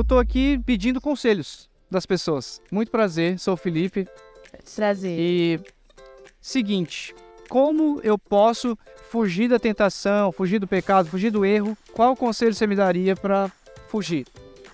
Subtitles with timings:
[0.00, 2.62] eu tô aqui pedindo conselhos das pessoas.
[2.72, 4.08] Muito prazer, sou o Felipe.
[4.74, 5.18] Prazer.
[5.18, 5.60] E
[6.40, 7.14] seguinte,
[7.50, 8.78] como eu posso
[9.10, 11.76] fugir da tentação, fugir do pecado, fugir do erro?
[11.92, 13.52] Qual conselho você me daria para
[13.88, 14.26] fugir?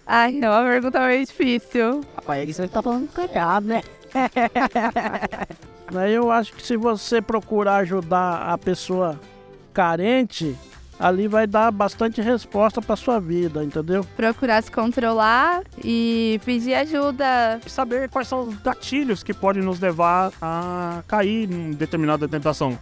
[0.07, 2.03] Ai, é uma pergunta meio difícil.
[2.15, 3.83] Rapaz, você tá falando pecado, né?
[6.13, 9.19] Eu acho que se você procurar ajudar a pessoa
[9.73, 10.57] carente,
[10.99, 14.05] ali vai dar bastante resposta para sua vida, entendeu?
[14.17, 17.61] Procurar se controlar e pedir ajuda.
[17.67, 22.79] Saber quais são os gatilhos que podem nos levar a cair em determinada tentação.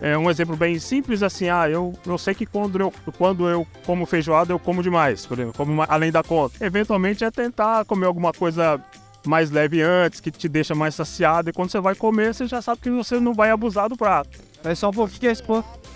[0.00, 3.66] É um exemplo bem simples assim, ah, eu, eu sei que quando eu, quando eu
[3.84, 6.64] como feijoada, eu como demais, por exemplo, como além da conta.
[6.64, 8.80] Eventualmente é tentar comer alguma coisa
[9.26, 12.62] mais leve antes, que te deixa mais saciado, e quando você vai comer, você já
[12.62, 14.38] sabe que você não vai abusar do prato.
[14.64, 15.32] É só um pouquinho que a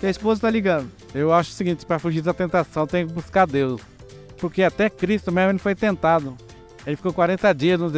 [0.07, 0.89] a esposa tá ligando.
[1.13, 3.81] Eu acho o seguinte, para fugir da tentação tem que buscar Deus.
[4.37, 6.37] Porque até Cristo mesmo ele foi tentado.
[6.85, 7.89] Ele ficou 40 dias no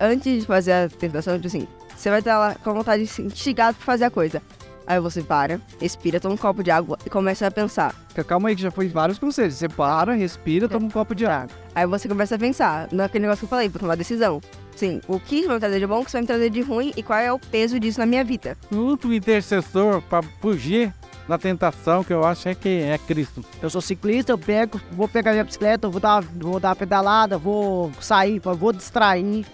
[0.00, 3.76] Antes de fazer a tentação, tipo assim, você vai estar lá com vontade de instigado
[3.76, 4.42] pra fazer a coisa.
[4.86, 7.94] Aí você para, respira, toma um copo de água e começa a pensar.
[8.26, 9.54] Calma aí, que já foi vários conselhos.
[9.54, 11.56] Você para, respira, toma um copo de água.
[11.74, 14.42] Aí você começa a pensar naquele negócio que eu falei, pra tomar decisão.
[14.76, 16.92] Sim, o que vai me trazer de bom, o que vai me trazer de ruim
[16.96, 18.56] e qual é o peso disso na minha vida.
[18.72, 20.92] O único intercessor para fugir
[21.28, 23.44] da tentação que eu acho é que é Cristo.
[23.62, 27.38] Eu sou ciclista, eu pego, vou pegar minha bicicleta, vou dar, vou dar uma pedalada,
[27.38, 29.46] vou sair, vou distrair.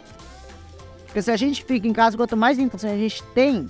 [1.04, 3.66] Porque se a gente fica em casa, quanto mais intenção a gente tem,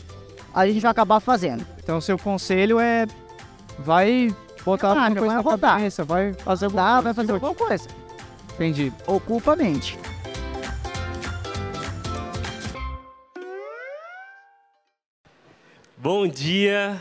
[0.55, 1.67] a gente vai acabar fazendo.
[1.83, 3.07] Então, seu conselho é.
[3.79, 4.35] Vai
[4.65, 5.77] botar Ah, alguma coisa vai na rodar.
[5.79, 7.03] cabeça, vai fazer alguma coisa.
[7.03, 7.89] vai fazer alguma coisa.
[8.55, 8.93] Entendi.
[9.07, 9.99] Ocupa a mente.
[16.03, 16.99] Bom dia,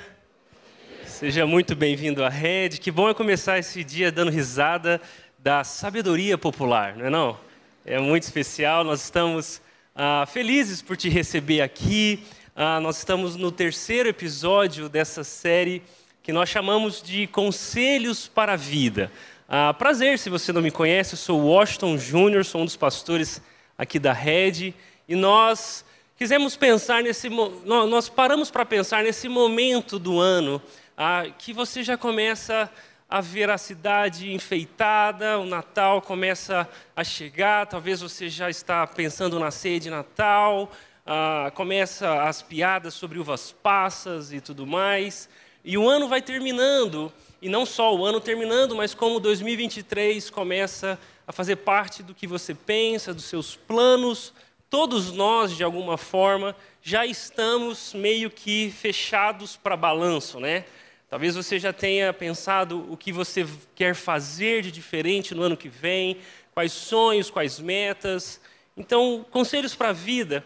[1.05, 2.81] seja muito bem-vindo à Rede.
[2.81, 4.99] Que bom é começar esse dia dando risada
[5.37, 7.39] da sabedoria popular, não é não?
[7.85, 9.61] É muito especial, nós estamos
[9.95, 12.25] ah, felizes por te receber aqui.
[12.53, 15.81] Ah, nós estamos no terceiro episódio dessa série
[16.21, 19.09] que nós chamamos de Conselhos para a Vida.
[19.47, 22.75] Ah, prazer, se você não me conhece, eu sou o Washington Júnior, sou um dos
[22.75, 23.41] pastores
[23.77, 24.75] aqui da Rede
[25.07, 25.85] e nós
[26.19, 30.61] quisemos pensar nesse nós paramos para pensar nesse momento do ano
[30.97, 32.69] ah, que você já começa
[33.09, 39.39] a ver a cidade enfeitada, o Natal começa a chegar, talvez você já está pensando
[39.39, 40.69] na ceia de Natal,
[41.05, 45.29] ah, começa as piadas sobre uvas passas e tudo mais,
[45.63, 50.99] e o ano vai terminando, e não só o ano terminando, mas como 2023 começa
[51.25, 54.33] a fazer parte do que você pensa, dos seus planos,
[54.69, 60.65] todos nós, de alguma forma, já estamos meio que fechados para balanço, né?
[61.09, 65.67] Talvez você já tenha pensado o que você quer fazer de diferente no ano que
[65.67, 66.17] vem,
[66.53, 68.39] quais sonhos, quais metas.
[68.77, 70.45] Então, Conselhos para a Vida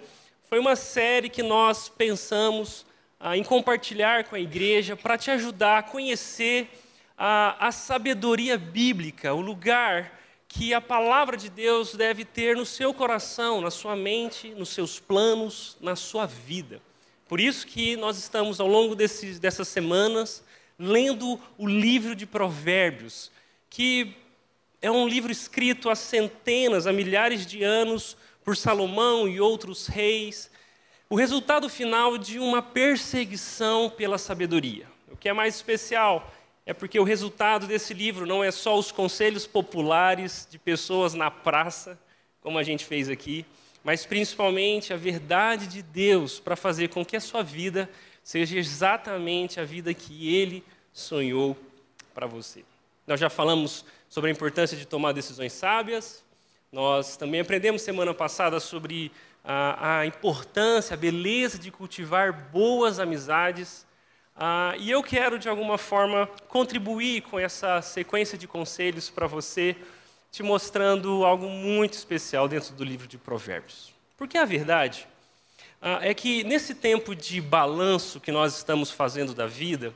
[0.50, 2.86] foi uma série que nós pensamos
[3.20, 6.70] ah, em compartilhar com a igreja para te ajudar a conhecer
[7.18, 10.23] a, a sabedoria bíblica, o lugar
[10.56, 15.00] que a palavra de Deus deve ter no seu coração, na sua mente, nos seus
[15.00, 16.80] planos, na sua vida.
[17.28, 20.44] Por isso que nós estamos, ao longo desses, dessas semanas,
[20.78, 23.32] lendo o livro de Provérbios,
[23.68, 24.16] que
[24.80, 30.52] é um livro escrito há centenas, há milhares de anos por Salomão e outros reis.
[31.10, 34.86] O resultado final de uma perseguição pela sabedoria.
[35.12, 36.32] O que é mais especial
[36.66, 41.30] é porque o resultado desse livro não é só os conselhos populares de pessoas na
[41.30, 42.00] praça,
[42.42, 43.46] como a gente fez aqui,
[43.84, 47.90] mas principalmente a verdade de Deus para fazer com que a sua vida
[48.24, 50.64] seja exatamente a vida que Ele
[50.94, 51.58] sonhou
[52.14, 52.64] para você.
[53.06, 56.24] Nós já falamos sobre a importância de tomar decisões sábias,
[56.72, 59.12] nós também aprendemos semana passada sobre
[59.44, 63.86] a, a importância, a beleza de cultivar boas amizades.
[64.36, 69.76] Ah, e eu quero, de alguma forma, contribuir com essa sequência de conselhos para você,
[70.32, 73.94] te mostrando algo muito especial dentro do livro de Provérbios.
[74.18, 75.08] Porque a verdade
[75.82, 79.94] ah, é que, nesse tempo de balanço que nós estamos fazendo da vida,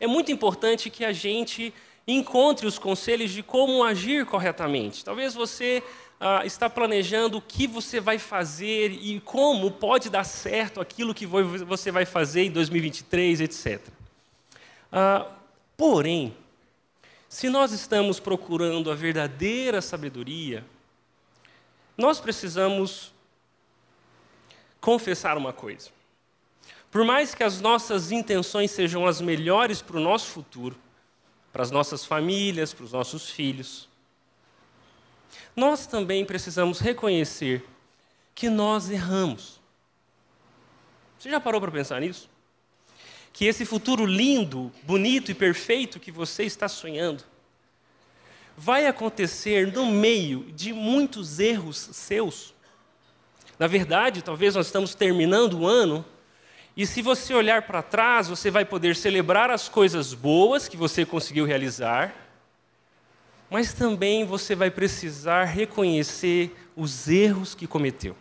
[0.00, 1.72] é muito importante que a gente
[2.06, 5.04] encontre os conselhos de como agir corretamente.
[5.04, 5.82] Talvez você
[6.18, 11.26] ah, está planejando o que você vai fazer e como pode dar certo aquilo que
[11.26, 13.80] vo- você vai fazer em 2023, etc.
[14.90, 15.26] Ah,
[15.76, 16.34] porém,
[17.28, 20.64] se nós estamos procurando a verdadeira sabedoria,
[21.98, 23.12] nós precisamos
[24.80, 25.90] confessar uma coisa.
[26.90, 30.76] Por mais que as nossas intenções sejam as melhores para o nosso futuro,
[31.52, 33.88] para as nossas famílias, para os nossos filhos,
[35.56, 37.64] nós também precisamos reconhecer
[38.34, 39.58] que nós erramos.
[41.18, 42.28] Você já parou para pensar nisso?
[43.32, 47.24] Que esse futuro lindo, bonito e perfeito que você está sonhando
[48.56, 52.54] vai acontecer no meio de muitos erros seus.
[53.58, 56.04] Na verdade, talvez nós estamos terminando o ano
[56.76, 61.06] e se você olhar para trás, você vai poder celebrar as coisas boas que você
[61.06, 62.14] conseguiu realizar,
[63.50, 68.16] mas também você vai precisar reconhecer os erros que cometeu.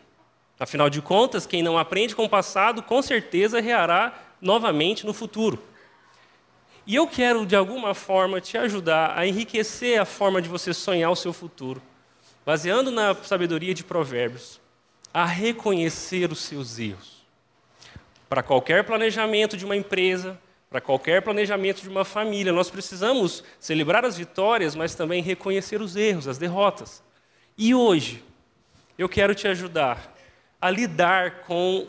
[0.59, 5.61] Afinal de contas, quem não aprende com o passado, com certeza reará novamente no futuro.
[6.87, 11.09] E eu quero, de alguma forma, te ajudar a enriquecer a forma de você sonhar
[11.09, 11.81] o seu futuro,
[12.45, 14.61] baseando na sabedoria de Provérbios,
[15.11, 17.25] a reconhecer os seus erros.
[18.29, 20.39] Para qualquer planejamento de uma empresa,
[20.75, 25.95] para qualquer planejamento de uma família, nós precisamos celebrar as vitórias, mas também reconhecer os
[25.95, 27.01] erros, as derrotas.
[27.57, 28.21] E hoje,
[28.97, 30.13] eu quero te ajudar
[30.59, 31.87] a lidar com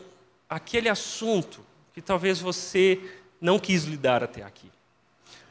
[0.49, 1.59] aquele assunto
[1.93, 2.97] que talvez você
[3.41, 4.71] não quis lidar até aqui.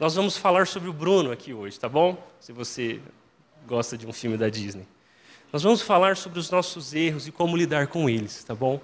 [0.00, 2.16] Nós vamos falar sobre o Bruno aqui hoje, tá bom?
[2.40, 3.02] Se você
[3.66, 4.88] gosta de um filme da Disney.
[5.52, 8.80] Nós vamos falar sobre os nossos erros e como lidar com eles, tá bom?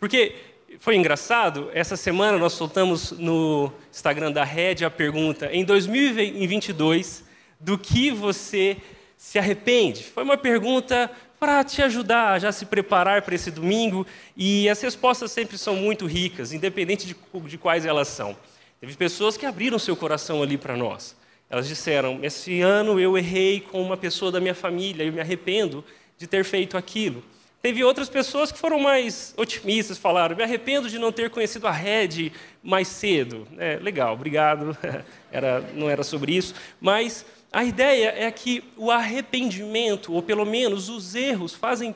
[0.00, 0.34] Porque
[0.82, 7.22] foi engraçado, essa semana nós soltamos no Instagram da Red a pergunta: em 2022,
[7.60, 8.76] do que você
[9.16, 10.02] se arrepende?
[10.02, 11.08] Foi uma pergunta
[11.38, 14.04] para te ajudar a já se preparar para esse domingo.
[14.36, 17.14] E as respostas sempre são muito ricas, independente de,
[17.46, 18.36] de quais elas são.
[18.80, 21.14] Teve pessoas que abriram seu coração ali para nós.
[21.48, 25.84] Elas disseram: Esse ano eu errei com uma pessoa da minha família, eu me arrependo
[26.18, 27.22] de ter feito aquilo.
[27.62, 31.70] Teve outras pessoas que foram mais otimistas, falaram: Me arrependo de não ter conhecido a
[31.70, 33.46] Red mais cedo.
[33.56, 34.76] É, legal, obrigado.
[35.30, 36.54] Era, não era sobre isso.
[36.78, 41.94] Mas a ideia é que o arrependimento, ou pelo menos os erros, fazem.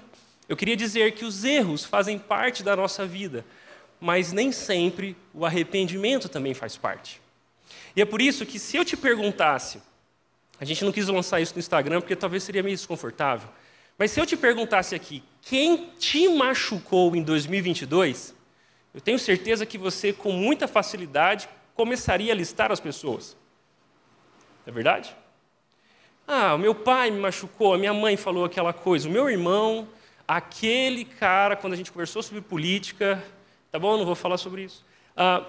[0.48, 3.44] Eu queria dizer que os erros fazem parte da nossa vida,
[4.00, 7.20] mas nem sempre o arrependimento também faz parte.
[7.94, 9.82] E é por isso que, se eu te perguntasse,
[10.60, 13.48] a gente não quis lançar isso no Instagram porque talvez seria meio desconfortável,
[13.98, 18.34] mas se eu te perguntasse aqui, quem te machucou em 2022,
[18.92, 23.36] eu tenho certeza que você, com muita facilidade, começaria a listar as pessoas.
[24.66, 25.14] É verdade?
[26.26, 29.86] Ah, o meu pai me machucou, a minha mãe falou aquela coisa, o meu irmão,
[30.26, 33.22] aquele cara, quando a gente conversou sobre política,
[33.70, 33.96] tá bom?
[33.96, 34.84] Não vou falar sobre isso.
[35.16, 35.44] Ah,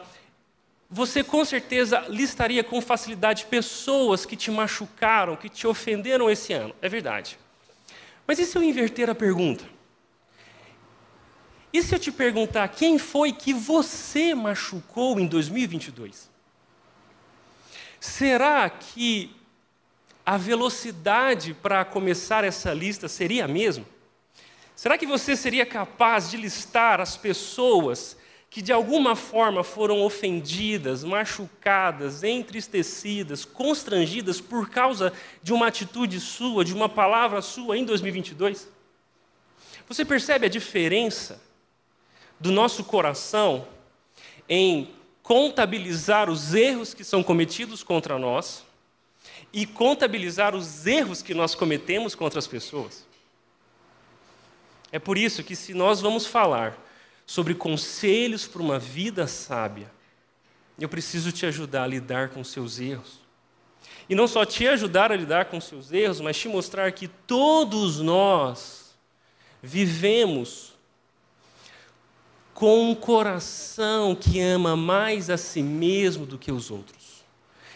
[0.90, 6.74] você com certeza listaria com facilidade pessoas que te machucaram, que te ofenderam esse ano.
[6.82, 7.38] É verdade.
[8.28, 9.64] Mas e se eu inverter a pergunta?
[11.72, 16.30] E se eu te perguntar quem foi que você machucou em 2022?
[18.00, 19.36] Será que
[20.26, 23.86] a velocidade para começar essa lista seria a mesma?
[24.76, 28.18] Será que você seria capaz de listar as pessoas
[28.50, 35.12] que de alguma forma foram ofendidas, machucadas, entristecidas, constrangidas por causa
[35.44, 38.70] de uma atitude sua, de uma palavra sua em 2022?
[39.88, 41.42] Você percebe a diferença
[42.40, 43.68] do nosso coração
[44.48, 48.64] em contabilizar os erros que são cometidos contra nós
[49.52, 53.06] e contabilizar os erros que nós cometemos contra as pessoas.
[54.92, 56.78] É por isso que, se nós vamos falar
[57.28, 59.92] sobre conselhos para uma vida sábia,
[60.80, 63.20] eu preciso te ajudar a lidar com seus erros.
[64.08, 68.00] E não só te ajudar a lidar com seus erros, mas te mostrar que todos
[68.00, 68.98] nós
[69.62, 70.74] vivemos
[72.54, 77.26] com um coração que ama mais a si mesmo do que os outros.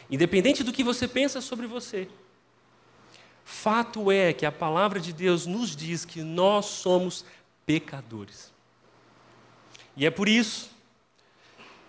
[0.10, 2.08] Independente do que você pensa sobre você.
[3.44, 7.26] Fato é que a palavra de Deus nos diz que nós somos
[7.66, 8.52] pecadores.
[9.96, 10.72] E é por isso,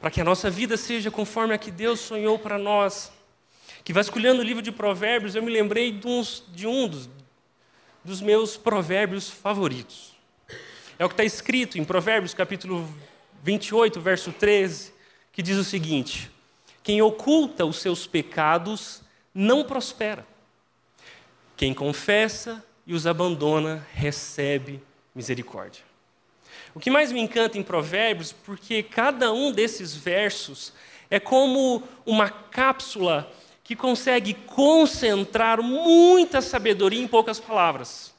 [0.00, 3.12] para que a nossa vida seja conforme a que Deus sonhou para nós,
[3.84, 7.08] que vasculhando o livro de Provérbios, eu me lembrei de, uns, de um dos,
[8.04, 10.12] dos meus provérbios favoritos.
[10.98, 12.88] É o que está escrito em Provérbios capítulo
[13.42, 14.92] 28, verso 13,
[15.32, 16.30] que diz o seguinte:
[16.82, 19.02] quem oculta os seus pecados
[19.34, 20.26] não prospera.
[21.56, 24.82] Quem confessa e os abandona recebe
[25.14, 25.91] misericórdia.
[26.74, 30.72] O que mais me encanta em Provérbios, porque cada um desses versos
[31.10, 33.30] é como uma cápsula
[33.62, 38.12] que consegue concentrar muita sabedoria em poucas palavras.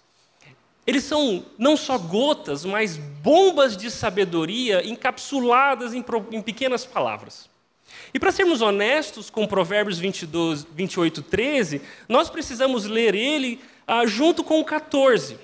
[0.86, 7.50] Eles são não só gotas, mas bombas de sabedoria encapsuladas em, em pequenas palavras.
[8.14, 14.44] E para sermos honestos com Provérbios 22, 28, 13, nós precisamos ler ele ah, junto
[14.44, 15.38] com o 14.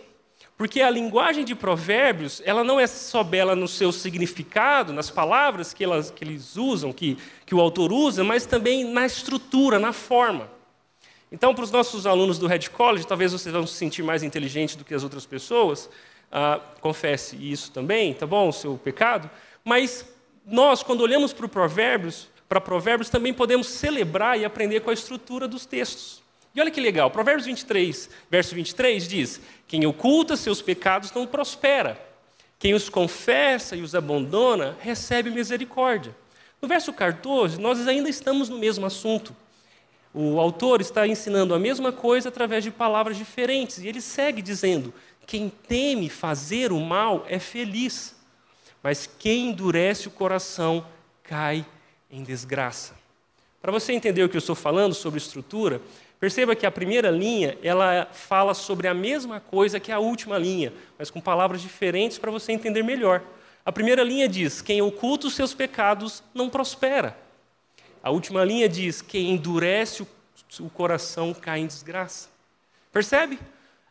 [0.59, 5.73] Porque a linguagem de provérbios, ela não é só bela no seu significado, nas palavras
[5.73, 9.93] que, elas, que eles usam, que, que o autor usa, mas também na estrutura, na
[9.93, 10.51] forma.
[11.31, 14.75] Então, para os nossos alunos do Red College, talvez vocês vão se sentir mais inteligentes
[14.75, 15.89] do que as outras pessoas,
[16.29, 18.49] ah, confesse isso também, tá bom?
[18.49, 19.31] O seu pecado.
[19.63, 20.05] Mas
[20.45, 25.47] nós, quando olhamos para provérbios, para provérbios, também podemos celebrar e aprender com a estrutura
[25.47, 26.21] dos textos.
[26.53, 32.00] E olha que legal, Provérbios 23, verso 23 diz: Quem oculta seus pecados não prospera,
[32.58, 36.15] quem os confessa e os abandona recebe misericórdia.
[36.62, 39.34] No verso 14, nós ainda estamos no mesmo assunto.
[40.13, 44.94] O autor está ensinando a mesma coisa através de palavras diferentes, e ele segue dizendo:
[45.25, 48.15] Quem teme fazer o mal é feliz,
[48.82, 50.86] mas quem endurece o coração
[51.24, 51.65] cai
[52.12, 52.98] em desgraça.
[53.62, 55.82] Para você entender o que eu estou falando sobre estrutura,
[56.19, 60.73] Perceba que a primeira linha, ela fala sobre a mesma coisa que a última linha,
[60.97, 63.21] mas com palavras diferentes para você entender melhor.
[63.65, 67.17] A primeira linha diz: quem oculta os seus pecados não prospera.
[68.03, 70.05] A última linha diz: quem endurece
[70.59, 72.27] o coração cai em desgraça.
[72.91, 73.39] Percebe?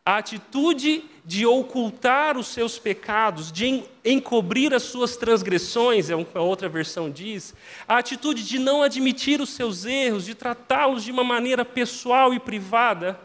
[0.09, 6.67] A atitude de ocultar os seus pecados, de encobrir as suas transgressões, é a outra
[6.67, 7.53] versão diz,
[7.87, 12.39] a atitude de não admitir os seus erros, de tratá-los de uma maneira pessoal e
[12.39, 13.19] privada,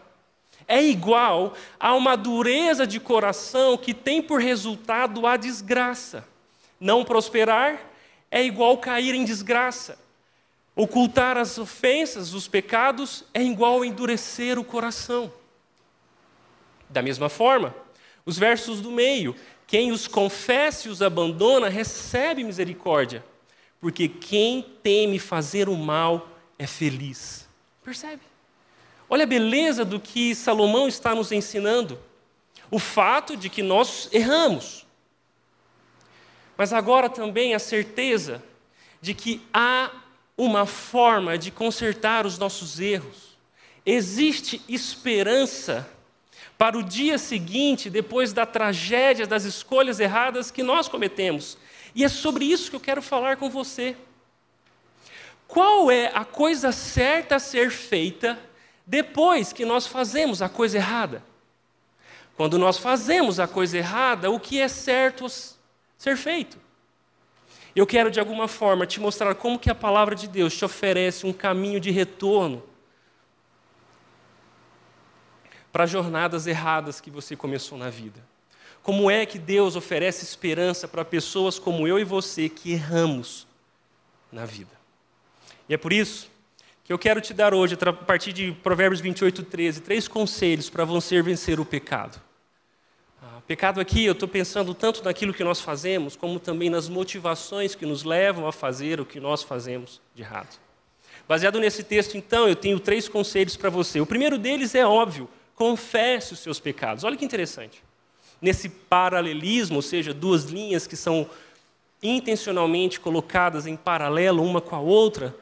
[0.68, 6.28] é igual a uma dureza de coração que tem por resultado a desgraça.
[6.78, 7.80] Não prosperar
[8.30, 9.98] é igual cair em desgraça.
[10.76, 15.32] Ocultar as ofensas, os pecados, é igual endurecer o coração.
[16.94, 17.74] Da mesma forma,
[18.24, 19.34] os versos do meio:
[19.66, 23.24] quem os confessa e os abandona recebe misericórdia,
[23.80, 27.48] porque quem teme fazer o mal é feliz.
[27.82, 28.22] Percebe?
[29.10, 31.98] Olha a beleza do que Salomão está nos ensinando.
[32.70, 34.86] O fato de que nós erramos.
[36.56, 38.40] Mas agora também a certeza
[39.00, 39.90] de que há
[40.38, 43.36] uma forma de consertar os nossos erros.
[43.84, 45.88] Existe esperança
[46.56, 51.58] para o dia seguinte, depois da tragédia das escolhas erradas que nós cometemos.
[51.94, 53.96] E é sobre isso que eu quero falar com você.
[55.46, 58.38] Qual é a coisa certa a ser feita
[58.86, 61.22] depois que nós fazemos a coisa errada?
[62.36, 65.26] Quando nós fazemos a coisa errada, o que é certo
[65.96, 66.58] ser feito?
[67.74, 71.26] Eu quero de alguma forma te mostrar como que a palavra de Deus te oferece
[71.26, 72.62] um caminho de retorno
[75.74, 78.24] para jornadas erradas que você começou na vida.
[78.80, 83.44] Como é que Deus oferece esperança para pessoas como eu e você que erramos
[84.30, 84.70] na vida?
[85.68, 86.30] E é por isso
[86.84, 90.84] que eu quero te dar hoje, a partir de Provérbios 28, 13, três conselhos para
[90.84, 92.22] você vencer o pecado.
[93.20, 97.74] Ah, pecado aqui, eu estou pensando tanto naquilo que nós fazemos, como também nas motivações
[97.74, 100.56] que nos levam a fazer o que nós fazemos de errado.
[101.26, 104.00] Baseado nesse texto, então, eu tenho três conselhos para você.
[104.00, 107.04] O primeiro deles é óbvio: confesse os seus pecados.
[107.04, 107.82] Olha que interessante.
[108.40, 111.28] Nesse paralelismo, ou seja, duas linhas que são
[112.02, 115.34] intencionalmente colocadas em paralelo uma com a outra,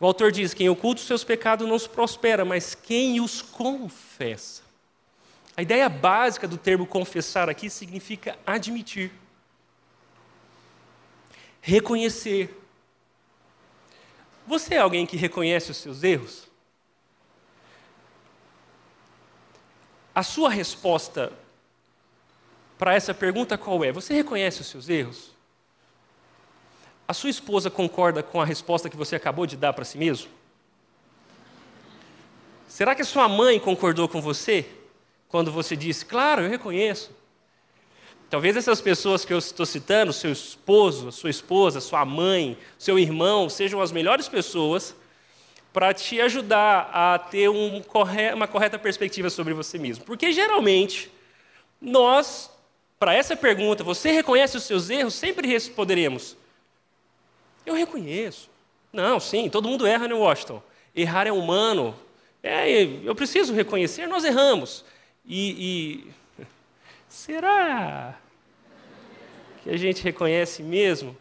[0.00, 4.62] o autor diz: quem oculta os seus pecados não se prospera, mas quem os confessa.
[5.56, 9.12] A ideia básica do termo confessar aqui significa admitir,
[11.60, 12.56] reconhecer.
[14.46, 16.49] Você é alguém que reconhece os seus erros?
[20.14, 21.32] A sua resposta
[22.78, 23.92] para essa pergunta qual é?
[23.92, 25.30] Você reconhece os seus erros?
[27.06, 30.30] A sua esposa concorda com a resposta que você acabou de dar para si mesmo?
[32.66, 34.66] Será que a sua mãe concordou com você
[35.28, 37.10] quando você disse, claro, eu reconheço?
[38.30, 43.50] Talvez essas pessoas que eu estou citando, seu esposo, sua esposa, sua mãe, seu irmão,
[43.50, 44.94] sejam as melhores pessoas
[45.72, 50.04] para te ajudar a ter um corre uma correta perspectiva sobre você mesmo.
[50.04, 51.10] Porque geralmente,
[51.80, 52.50] nós,
[52.98, 55.14] para essa pergunta, você reconhece os seus erros?
[55.14, 56.36] Sempre responderemos:
[57.64, 58.48] Eu reconheço.
[58.92, 60.62] Não, sim, todo mundo erra, né, Washington?
[60.94, 61.94] Errar é humano.
[62.42, 64.84] É, eu preciso reconhecer, nós erramos.
[65.24, 66.04] E,
[66.38, 66.44] e
[67.08, 68.18] será
[69.62, 71.16] que a gente reconhece mesmo?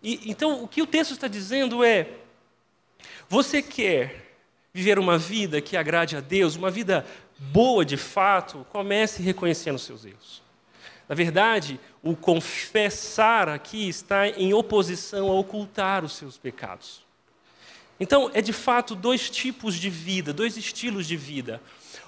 [0.00, 2.08] E, então, o que o texto está dizendo é:
[3.28, 4.36] você quer
[4.72, 7.04] viver uma vida que agrade a Deus, uma vida
[7.38, 8.66] boa de fato?
[8.70, 10.42] Comece reconhecendo seus erros.
[11.08, 17.02] Na verdade, o confessar aqui está em oposição a ocultar os seus pecados.
[17.98, 21.60] Então, é de fato dois tipos de vida, dois estilos de vida.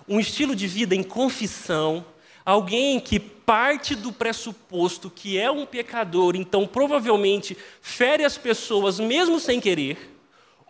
[0.08, 2.04] um estilo de vida em confissão,
[2.44, 9.38] alguém que parte do pressuposto que é um pecador, então provavelmente fere as pessoas mesmo
[9.38, 10.19] sem querer,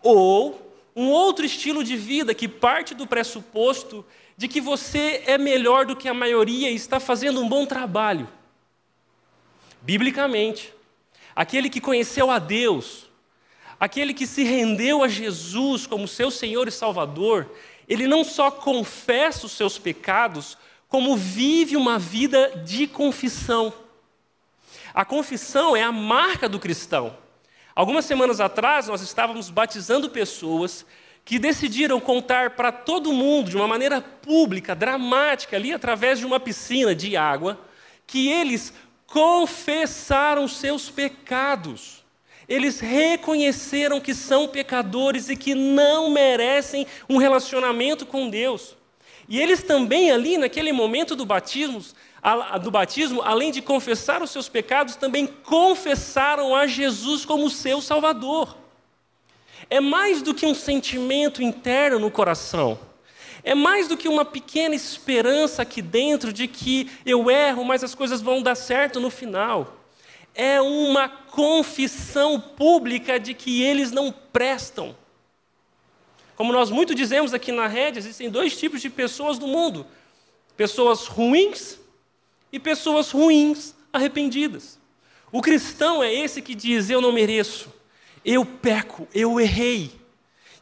[0.02, 4.04] ou um outro estilo de vida que parte do pressuposto
[4.36, 8.28] de que você é melhor do que a maioria e está fazendo um bom trabalho.
[9.82, 10.72] Biblicamente,
[11.34, 13.06] aquele que conheceu a Deus,
[13.78, 17.50] aquele que se rendeu a Jesus como seu Senhor e Salvador,
[17.88, 20.56] ele não só confessa os seus pecados,
[20.88, 23.72] como vive uma vida de confissão.
[24.92, 27.16] A confissão é a marca do cristão.
[27.74, 30.84] Algumas semanas atrás, nós estávamos batizando pessoas
[31.24, 36.40] que decidiram contar para todo mundo, de uma maneira pública, dramática, ali através de uma
[36.40, 37.60] piscina de água,
[38.06, 38.72] que eles
[39.06, 42.04] confessaram seus pecados.
[42.48, 48.76] Eles reconheceram que são pecadores e que não merecem um relacionamento com Deus.
[49.28, 51.80] E eles também ali naquele momento do batismo,
[52.62, 58.56] do batismo, além de confessar os seus pecados, também confessaram a Jesus como seu Salvador.
[59.70, 62.78] É mais do que um sentimento interno no coração.
[63.42, 67.94] É mais do que uma pequena esperança aqui dentro de que eu erro, mas as
[67.94, 69.78] coisas vão dar certo no final.
[70.34, 74.94] É uma confissão pública de que eles não prestam.
[76.36, 79.86] Como nós muito dizemos aqui na rede, existem dois tipos de pessoas no mundo:
[80.56, 81.79] pessoas ruins
[82.52, 84.78] e pessoas ruins arrependidas.
[85.32, 87.72] O cristão é esse que diz: Eu não mereço,
[88.24, 89.92] eu peco, eu errei.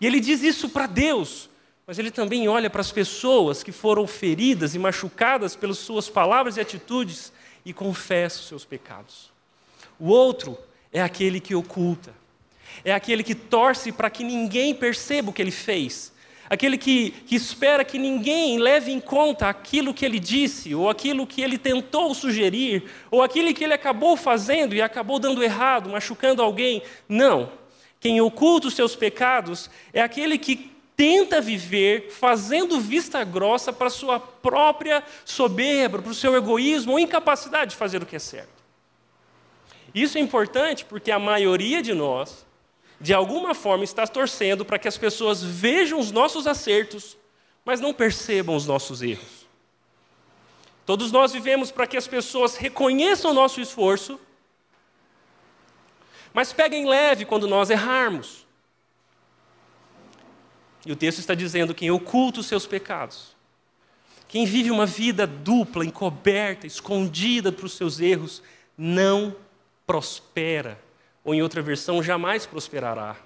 [0.00, 1.48] E ele diz isso para Deus,
[1.86, 6.56] mas ele também olha para as pessoas que foram feridas e machucadas pelas suas palavras
[6.56, 7.32] e atitudes
[7.64, 9.32] e confessa os seus pecados.
[9.98, 10.56] O outro
[10.92, 12.14] é aquele que oculta,
[12.84, 16.12] é aquele que torce para que ninguém perceba o que ele fez,
[16.48, 21.26] aquele que, que espera que ninguém leve em conta aquilo que ele disse, ou aquilo
[21.26, 26.42] que ele tentou sugerir, ou aquilo que ele acabou fazendo e acabou dando errado, machucando
[26.42, 26.82] alguém.
[27.08, 27.50] Não.
[28.00, 34.18] Quem oculta os seus pecados é aquele que tenta viver fazendo vista grossa para sua
[34.18, 38.58] própria soberba, para o seu egoísmo ou incapacidade de fazer o que é certo.
[39.94, 42.44] Isso é importante porque a maioria de nós
[43.00, 47.16] de alguma forma, está torcendo para que as pessoas vejam os nossos acertos,
[47.64, 49.46] mas não percebam os nossos erros.
[50.84, 54.18] Todos nós vivemos para que as pessoas reconheçam o nosso esforço,
[56.32, 58.46] mas peguem leve quando nós errarmos.
[60.84, 63.36] E o texto está dizendo: quem oculta os seus pecados,
[64.26, 68.42] quem vive uma vida dupla, encoberta, escondida para os seus erros,
[68.76, 69.36] não
[69.86, 70.87] prospera
[71.24, 73.16] ou em outra versão, jamais prosperará.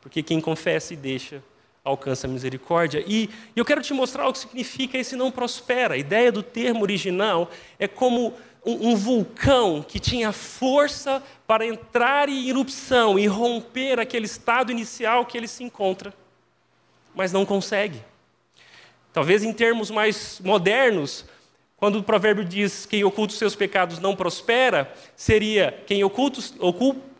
[0.00, 1.42] Porque quem confessa e deixa
[1.88, 3.02] alcança a misericórdia.
[3.06, 5.94] E eu quero te mostrar o que significa esse não prospera.
[5.94, 12.28] A ideia do termo original é como um, um vulcão que tinha força para entrar
[12.28, 16.12] em erupção e romper aquele estado inicial que ele se encontra,
[17.14, 18.02] mas não consegue.
[19.12, 21.24] Talvez em termos mais modernos,
[21.78, 26.40] quando o provérbio diz quem oculta os seus pecados não prospera, seria quem oculta,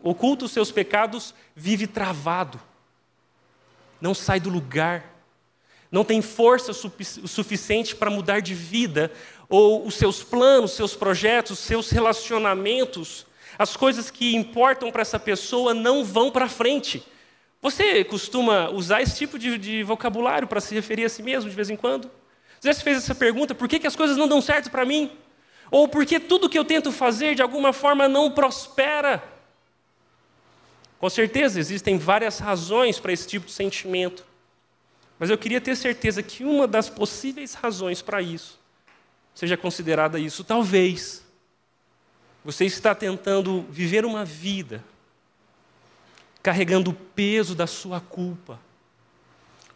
[0.03, 2.59] oculta os seus pecados vive travado,
[4.01, 5.15] não sai do lugar,
[5.89, 9.11] não tem força suficiente para mudar de vida,
[9.47, 13.25] ou os seus planos, seus projetos, seus relacionamentos,
[13.57, 17.01] as coisas que importam para essa pessoa não vão para frente.
[17.61, 21.55] Você costuma usar esse tipo de, de vocabulário para se referir a si mesmo de
[21.55, 22.11] vez em quando?
[22.59, 25.11] Você se fez essa pergunta: por que, que as coisas não dão certo para mim?
[25.71, 29.23] Ou por que tudo que eu tento fazer de alguma forma não prospera?
[30.99, 34.25] Com certeza existem várias razões para esse tipo de sentimento.
[35.17, 38.59] Mas eu queria ter certeza que uma das possíveis razões para isso
[39.33, 40.43] seja considerada isso.
[40.43, 41.23] Talvez
[42.43, 44.83] você está tentando viver uma vida
[46.41, 48.59] carregando o peso da sua culpa.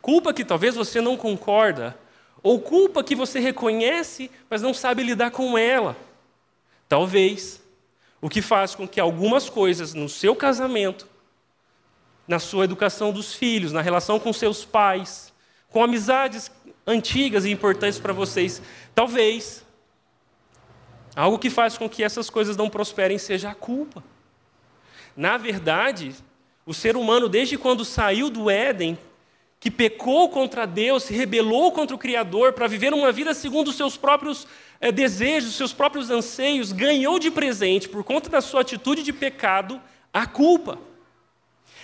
[0.02, 1.98] Culpa que talvez você não concorda,
[2.44, 5.96] ou culpa que você reconhece, mas não sabe lidar com ela.
[6.90, 7.64] Talvez.
[8.22, 11.08] O que faz com que algumas coisas no seu casamento,
[12.28, 15.34] na sua educação dos filhos, na relação com seus pais,
[15.70, 16.52] com amizades
[16.86, 18.62] antigas e importantes para vocês,
[18.96, 19.66] talvez
[21.16, 24.04] algo que faz com que essas coisas não prosperem seja a culpa.
[25.16, 26.16] Na verdade,
[26.66, 28.98] o ser humano, desde quando saiu do Éden,
[29.64, 33.78] que pecou contra Deus, se rebelou contra o Criador para viver uma vida segundo os
[33.78, 34.46] seus próprios
[34.82, 39.14] é, desejos, os seus próprios anseios, ganhou de presente, por conta da sua atitude de
[39.14, 40.78] pecado, a culpa.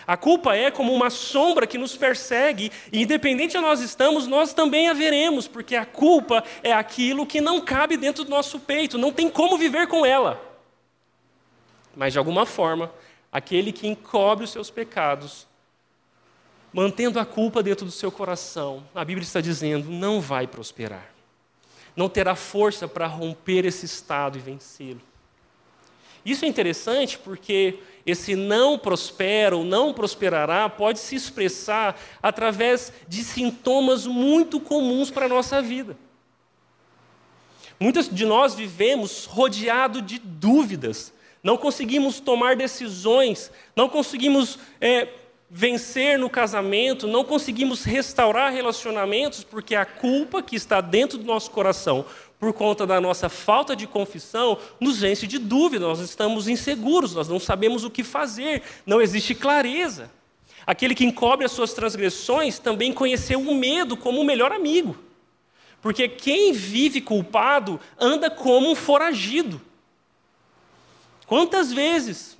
[0.06, 4.54] A culpa é como uma sombra que nos persegue, e independente de nós estamos, nós
[4.54, 8.98] também a veremos, porque a culpa é aquilo que não cabe dentro do nosso peito,
[8.98, 10.38] não tem como viver com ela.
[11.96, 12.92] Mas de alguma forma,
[13.32, 15.48] aquele que encobre os seus pecados,
[16.72, 21.10] mantendo a culpa dentro do seu coração, a Bíblia está dizendo, não vai prosperar.
[21.96, 25.02] Não terá força para romper esse estado e vencê-lo.
[26.24, 33.24] Isso é interessante porque esse não prospera ou não prosperará pode se expressar através de
[33.24, 35.98] sintomas muito comuns para a nossa vida.
[37.80, 45.08] Muitos de nós vivemos rodeado de dúvidas, não conseguimos tomar decisões, não conseguimos é,
[45.50, 51.50] vencer no casamento, não conseguimos restaurar relacionamentos, porque a culpa que está dentro do nosso
[51.52, 52.06] coração
[52.40, 57.28] por conta da nossa falta de confissão, nos vence de dúvida, nós estamos inseguros, nós
[57.28, 60.10] não sabemos o que fazer, não existe clareza.
[60.66, 64.98] Aquele que encobre as suas transgressões também conheceu o medo como o melhor amigo.
[65.82, 69.60] Porque quem vive culpado anda como um foragido.
[71.28, 72.38] Quantas vezes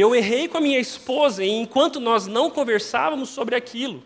[0.00, 4.02] eu errei com a minha esposa e enquanto nós não conversávamos sobre aquilo,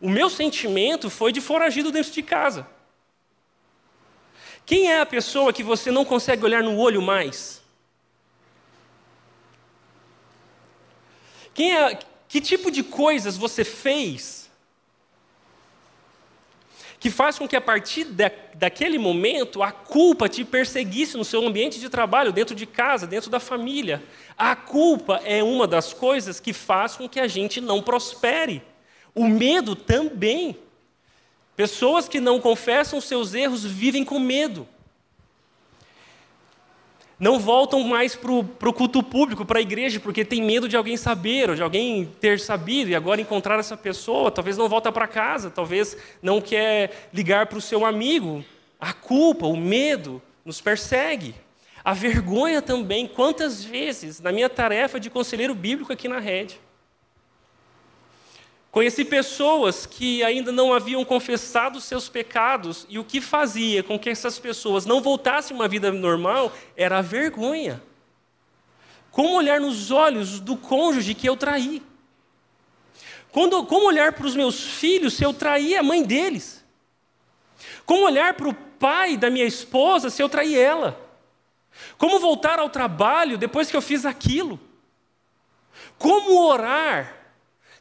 [0.00, 2.66] o meu sentimento foi de foragido dentro de casa.
[4.64, 7.60] Quem é a pessoa que você não consegue olhar no olho mais?
[11.54, 14.41] Quem é, que tipo de coisas você fez
[17.02, 21.44] que faz com que a partir da, daquele momento a culpa te perseguisse no seu
[21.44, 24.00] ambiente de trabalho, dentro de casa, dentro da família?
[24.38, 28.62] A culpa é uma das coisas que faz com que a gente não prospere.
[29.16, 30.56] O medo também.
[31.56, 34.68] Pessoas que não confessam seus erros vivem com medo.
[37.22, 40.96] Não voltam mais para o culto público, para a igreja, porque tem medo de alguém
[40.96, 44.28] saber, ou de alguém ter sabido e agora encontrar essa pessoa.
[44.28, 48.44] Talvez não volta para casa, talvez não quer ligar para o seu amigo.
[48.80, 51.32] A culpa, o medo nos persegue.
[51.84, 53.06] A vergonha também.
[53.06, 56.58] Quantas vezes, na minha tarefa de conselheiro bíblico aqui na rede,
[58.72, 64.08] Conheci pessoas que ainda não haviam confessado seus pecados e o que fazia com que
[64.08, 67.82] essas pessoas não voltassem uma vida normal era a vergonha.
[69.10, 71.82] Como olhar nos olhos do cônjuge que eu traí?
[73.30, 76.64] Quando, como olhar para os meus filhos se eu traí a mãe deles?
[77.84, 80.98] Como olhar para o pai da minha esposa se eu traí ela?
[81.98, 84.58] Como voltar ao trabalho depois que eu fiz aquilo?
[85.98, 87.21] Como orar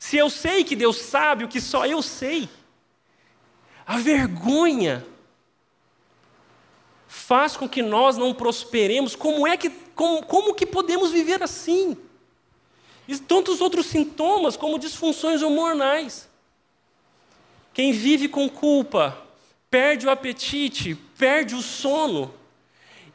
[0.01, 2.49] se eu sei que Deus sabe o que só eu sei,
[3.85, 5.05] a vergonha
[7.07, 9.15] faz com que nós não prosperemos.
[9.15, 11.95] Como é que, como, como que podemos viver assim?
[13.07, 16.27] E tantos outros sintomas, como disfunções hormonais.
[17.71, 19.15] Quem vive com culpa
[19.69, 22.33] perde o apetite, perde o sono.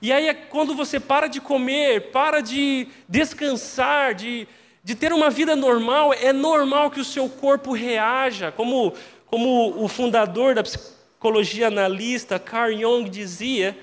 [0.01, 4.47] E aí, é quando você para de comer, para de descansar, de,
[4.87, 8.95] de ter uma vida normal, é normal que o seu corpo reaja, como,
[9.27, 13.77] como o fundador da psicologia analista, Carl Jung, dizia,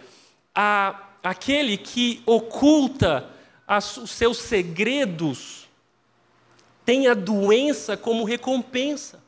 [0.55, 3.29] a, aquele que oculta
[3.67, 5.67] as, os seus segredos
[6.85, 9.21] tem a doença como recompensa.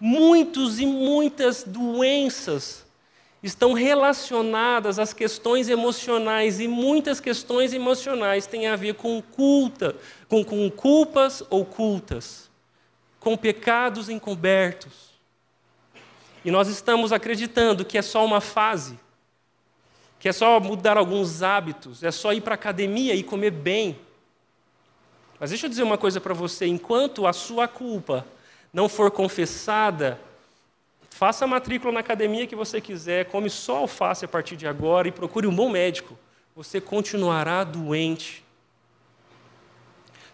[0.00, 2.84] Muitos e muitas doenças
[3.46, 9.94] estão relacionadas às questões emocionais e muitas questões emocionais têm a ver com culta,
[10.28, 12.50] com, com culpas ocultas,
[13.20, 15.10] com pecados encobertos.
[16.44, 18.98] E nós estamos acreditando que é só uma fase,
[20.18, 23.98] que é só mudar alguns hábitos, é só ir para a academia e comer bem.
[25.38, 28.26] Mas deixa eu dizer uma coisa para você: enquanto a sua culpa
[28.72, 30.20] não for confessada,
[31.16, 35.08] Faça a matrícula na academia que você quiser, come só alface a partir de agora
[35.08, 36.14] e procure um bom médico.
[36.54, 38.44] Você continuará doente.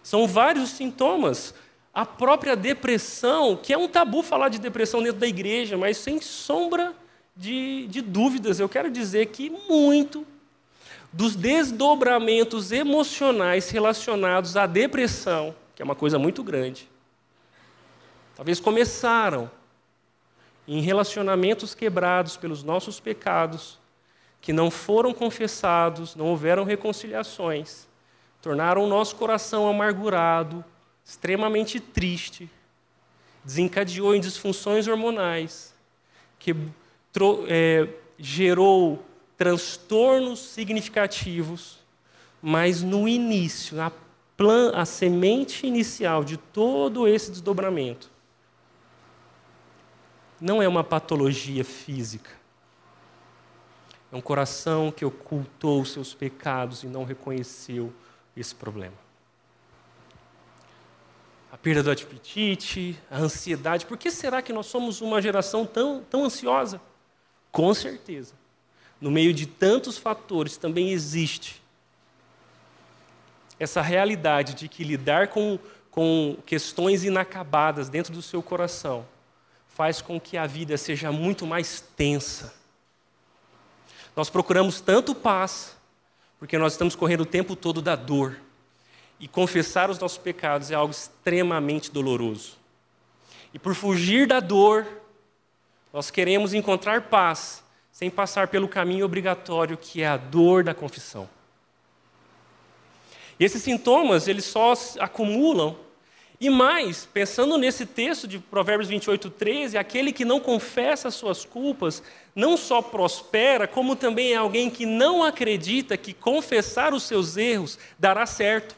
[0.03, 1.55] São vários sintomas.
[1.93, 6.19] A própria depressão, que é um tabu falar de depressão dentro da igreja, mas sem
[6.19, 6.93] sombra
[7.35, 10.27] de, de dúvidas, eu quero dizer que muito
[11.11, 16.89] dos desdobramentos emocionais relacionados à depressão, que é uma coisa muito grande,
[18.35, 19.49] talvez começaram
[20.67, 23.79] em relacionamentos quebrados pelos nossos pecados,
[24.41, 27.87] que não foram confessados, não houveram reconciliações,
[28.43, 30.65] tornaram o nosso coração amargurado,
[31.05, 32.51] extremamente triste,
[33.41, 35.73] desencadeou em disfunções hormonais,
[36.37, 36.53] que
[37.47, 39.01] é, gerou
[39.37, 41.79] transtornos significativos,
[42.41, 43.77] mas no início,
[44.35, 48.11] plan, a semente inicial de todo esse desdobramento
[50.41, 52.31] não é uma patologia física.
[54.11, 57.93] É um coração que ocultou seus pecados e não reconheceu
[58.35, 58.95] esse problema.
[61.51, 63.85] A perda do apetite, a ansiedade.
[63.85, 66.81] Por que será que nós somos uma geração tão, tão ansiosa?
[67.51, 68.33] Com certeza.
[68.99, 71.61] No meio de tantos fatores também existe
[73.59, 75.59] essa realidade de que lidar com,
[75.91, 79.05] com questões inacabadas dentro do seu coração
[79.67, 82.53] faz com que a vida seja muito mais tensa.
[84.15, 85.75] Nós procuramos tanto paz,
[86.43, 88.35] porque nós estamos correndo o tempo todo da dor.
[89.17, 92.57] E confessar os nossos pecados é algo extremamente doloroso.
[93.53, 94.85] E por fugir da dor,
[95.93, 101.29] nós queremos encontrar paz sem passar pelo caminho obrigatório que é a dor da confissão.
[103.39, 105.77] E esses sintomas, eles só acumulam.
[106.43, 111.45] E mais, pensando nesse texto de Provérbios 28, 13, aquele que não confessa as suas
[111.45, 112.03] culpas
[112.35, 117.79] não só prospera, como também é alguém que não acredita que confessar os seus erros
[117.97, 118.75] dará certo.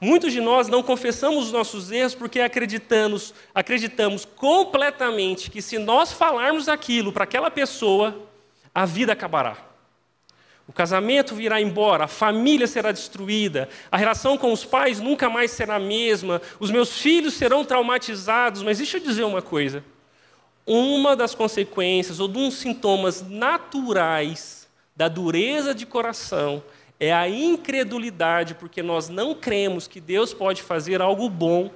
[0.00, 6.12] Muitos de nós não confessamos os nossos erros porque acreditamos, acreditamos completamente que se nós
[6.12, 8.28] falarmos aquilo para aquela pessoa,
[8.72, 9.73] a vida acabará.
[10.66, 15.50] O casamento virá embora, a família será destruída, a relação com os pais nunca mais
[15.50, 18.62] será a mesma, os meus filhos serão traumatizados.
[18.62, 19.84] Mas deixa eu dizer uma coisa:
[20.66, 26.62] uma das consequências ou de uns sintomas naturais da dureza de coração
[26.98, 31.70] é a incredulidade, porque nós não cremos que Deus pode fazer algo bom,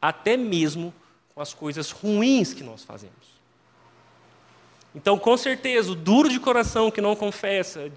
[0.00, 0.94] até mesmo
[1.34, 3.34] com as coisas ruins que nós fazemos.
[4.94, 7.90] Então, com certeza, o duro de coração que não confessa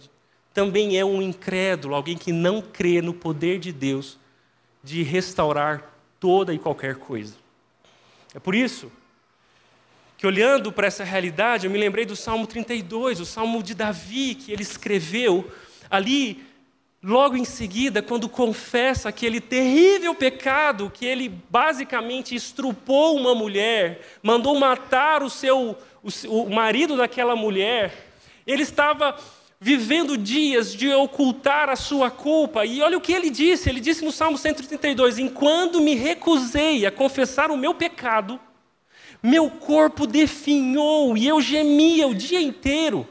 [0.58, 4.18] também é um incrédulo, alguém que não crê no poder de Deus
[4.84, 7.36] de restaurar toda e qualquer coisa.
[8.34, 8.92] É por isso
[10.18, 14.34] que, olhando para essa realidade, eu me lembrei do Salmo 32, o Salmo de Davi,
[14.34, 15.48] que ele escreveu
[15.92, 16.44] ali,
[17.04, 24.58] logo em seguida, quando confessa aquele terrível pecado que ele basicamente estrupou uma mulher, mandou
[24.60, 28.08] matar o seu o, o marido daquela mulher.
[28.48, 29.16] Ele estava
[29.60, 32.66] vivendo dias de ocultar a sua culpa.
[32.66, 36.92] E olha o que ele disse: ele disse no Salmo 132: Enquanto me recusei a
[36.92, 38.40] confessar o meu pecado,
[39.22, 43.08] meu corpo definhou e eu gemia o dia inteiro.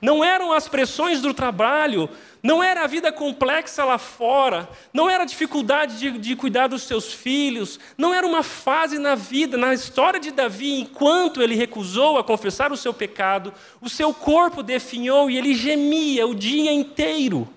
[0.00, 2.08] Não eram as pressões do trabalho,
[2.42, 6.82] não era a vida complexa lá fora, não era a dificuldade de, de, cuidar dos
[6.82, 12.16] seus filhos, não era uma fase na vida, na história de Davi, enquanto ele recusou
[12.16, 17.48] a confessar o seu pecado, o seu corpo definhou e ele gemia o dia inteiro.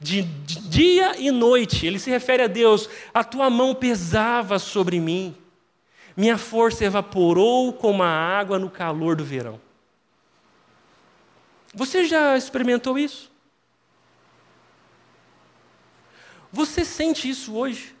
[0.00, 5.00] De, de dia e noite, ele se refere a Deus: a tua mão pesava sobre
[5.00, 5.34] mim,
[6.16, 9.60] minha força evaporou como a água no calor do verão.
[11.74, 13.30] Você já experimentou isso?
[16.52, 17.94] Você sente isso hoje?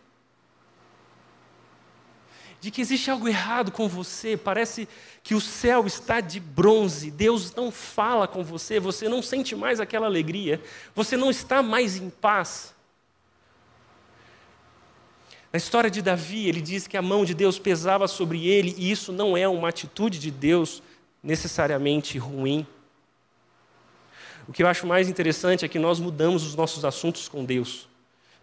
[2.60, 4.88] De que existe algo errado com você, parece
[5.22, 9.78] que o céu está de bronze, Deus não fala com você, você não sente mais
[9.78, 10.60] aquela alegria,
[10.94, 12.74] você não está mais em paz.
[15.52, 18.90] Na história de Davi, ele diz que a mão de Deus pesava sobre ele, e
[18.90, 20.82] isso não é uma atitude de Deus
[21.22, 22.66] necessariamente ruim.
[24.46, 27.87] O que eu acho mais interessante é que nós mudamos os nossos assuntos com Deus.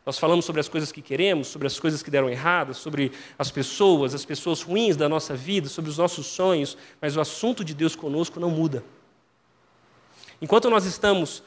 [0.06, 3.50] Nós falamos sobre as coisas que queremos, sobre as coisas que deram erradas, sobre as
[3.50, 7.74] pessoas, as pessoas ruins da nossa vida, sobre os nossos sonhos, mas o assunto de
[7.74, 8.84] Deus conosco não muda.
[10.40, 11.42] Enquanto nós estamos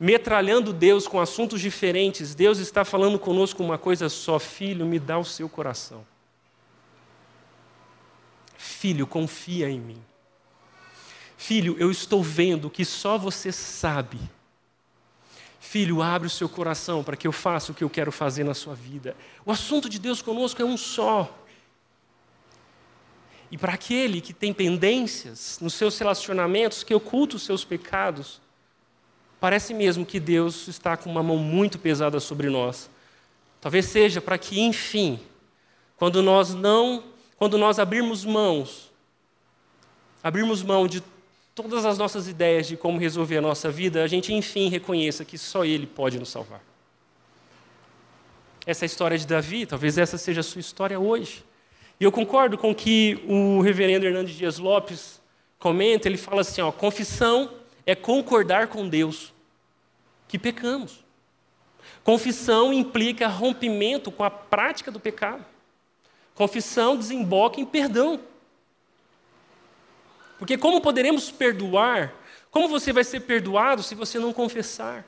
[0.00, 5.18] metralhando Deus com assuntos diferentes, Deus está falando conosco uma coisa só: Filho, me dá
[5.18, 6.06] o seu coração.
[8.56, 10.02] Filho, confia em mim.
[11.36, 14.18] Filho, eu estou vendo que só você sabe
[15.64, 18.52] Filho, abre o seu coração para que eu faça o que eu quero fazer na
[18.52, 19.16] sua vida.
[19.46, 21.32] O assunto de Deus conosco é um só.
[23.48, 28.40] E para aquele que tem pendências nos seus relacionamentos, que oculta os seus pecados,
[29.38, 32.90] parece mesmo que Deus está com uma mão muito pesada sobre nós.
[33.60, 35.20] Talvez seja para que, enfim,
[35.96, 37.04] quando nós não,
[37.36, 38.90] quando nós abrirmos mãos,
[40.24, 41.00] abrirmos mão de
[41.54, 45.36] todas as nossas ideias de como resolver a nossa vida, a gente enfim reconheça que
[45.36, 46.62] só Ele pode nos salvar.
[48.66, 51.44] Essa é a história de Davi, talvez essa seja a sua história hoje.
[51.98, 55.20] E eu concordo com o que o reverendo Hernandes Dias Lopes
[55.58, 57.50] comenta, ele fala assim, ó, confissão
[57.86, 59.32] é concordar com Deus
[60.28, 61.04] que pecamos.
[62.02, 65.44] Confissão implica rompimento com a prática do pecado.
[66.34, 68.20] Confissão desemboca em perdão.
[70.42, 72.12] Porque como poderemos perdoar?
[72.50, 75.06] Como você vai ser perdoado se você não confessar?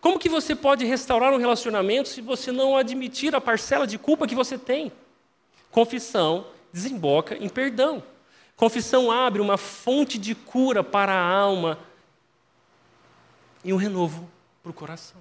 [0.00, 4.26] Como que você pode restaurar um relacionamento se você não admitir a parcela de culpa
[4.26, 4.90] que você tem?
[5.70, 8.02] Confissão desemboca em perdão.
[8.56, 11.78] Confissão abre uma fonte de cura para a alma
[13.62, 14.26] e um renovo
[14.62, 15.20] para o coração.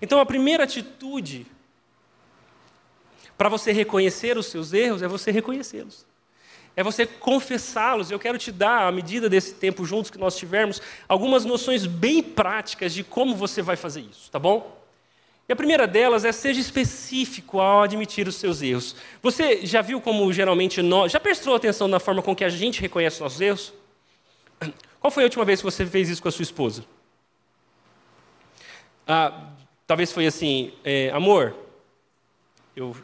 [0.00, 1.46] Então, a primeira atitude
[3.36, 6.07] para você reconhecer os seus erros é você reconhecê-los.
[6.78, 8.08] É você confessá-los.
[8.08, 12.22] Eu quero te dar, à medida desse tempo juntos que nós tivermos, algumas noções bem
[12.22, 14.80] práticas de como você vai fazer isso, tá bom?
[15.48, 18.94] E a primeira delas é seja específico ao admitir os seus erros.
[19.20, 21.10] Você já viu como geralmente nós.
[21.10, 23.72] Já prestou atenção na forma com que a gente reconhece os nossos erros?
[25.00, 26.84] Qual foi a última vez que você fez isso com a sua esposa?
[29.04, 29.48] Ah,
[29.84, 31.56] talvez foi assim, é, amor.
[32.76, 32.96] Eu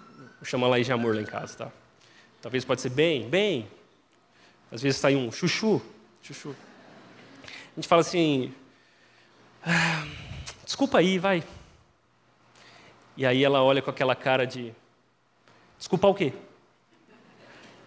[0.44, 1.83] chamo ela aí de amor lá em casa, tá?
[2.44, 3.66] Talvez pode ser bem, bem.
[4.70, 5.80] Às vezes sai um chuchu,
[6.20, 6.54] chuchu.
[7.42, 8.52] A gente fala assim,
[9.64, 10.06] ah,
[10.62, 11.42] desculpa aí, vai.
[13.16, 14.74] E aí ela olha com aquela cara de:
[15.78, 16.34] desculpa o quê?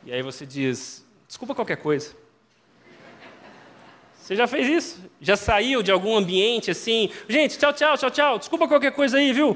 [0.04, 2.16] E aí você diz: desculpa qualquer coisa.
[4.20, 5.04] Você já fez isso?
[5.22, 7.12] Já saiu de algum ambiente assim?
[7.30, 8.40] Gente, tchau, tchau, tchau, tchau.
[8.40, 9.56] Desculpa qualquer coisa aí, viu?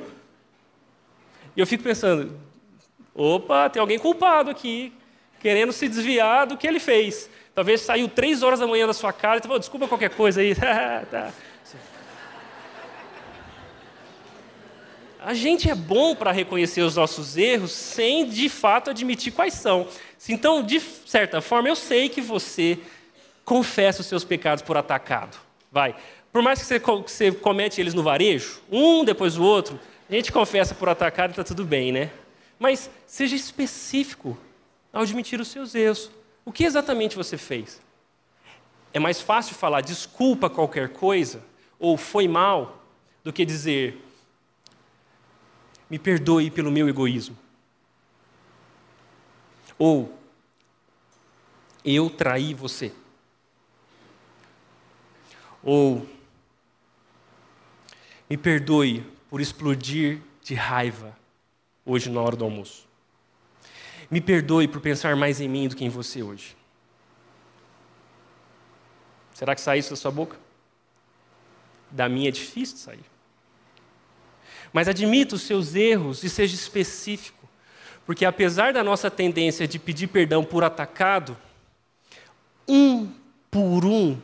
[1.55, 2.39] E eu fico pensando:
[3.15, 4.93] opa, tem alguém culpado aqui,
[5.39, 7.29] querendo se desviar do que ele fez.
[7.53, 10.55] Talvez saiu três horas da manhã da sua casa e falou: desculpa qualquer coisa aí.
[11.09, 11.31] tá.
[15.23, 19.87] A gente é bom para reconhecer os nossos erros sem de fato admitir quais são.
[20.27, 22.79] Então, de certa forma, eu sei que você
[23.45, 25.37] confessa os seus pecados por atacado.
[25.71, 25.95] Vai.
[26.31, 30.73] Por mais que você, comete eles no varejo, um depois do outro, a gente confessa
[30.73, 32.09] por atacado e está tudo bem, né?
[32.61, 34.37] Mas seja específico
[34.93, 36.11] ao admitir os seus erros.
[36.45, 37.81] O que exatamente você fez?
[38.93, 41.43] É mais fácil falar desculpa qualquer coisa
[41.79, 42.85] ou foi mal
[43.23, 43.99] do que dizer
[45.89, 47.35] me perdoe pelo meu egoísmo.
[49.75, 50.15] Ou,
[51.83, 52.93] eu traí você.
[55.63, 56.07] Ou,
[58.29, 61.19] me perdoe por explodir de raiva
[61.85, 62.87] hoje na hora do almoço.
[64.09, 66.55] Me perdoe por pensar mais em mim do que em você hoje.
[69.33, 70.37] Será que sai isso da sua boca?
[71.89, 73.05] Da minha é difícil de sair.
[74.73, 77.49] Mas admita os seus erros e seja específico.
[78.05, 81.37] Porque apesar da nossa tendência de pedir perdão por atacado,
[82.67, 83.11] um
[83.49, 84.17] por um,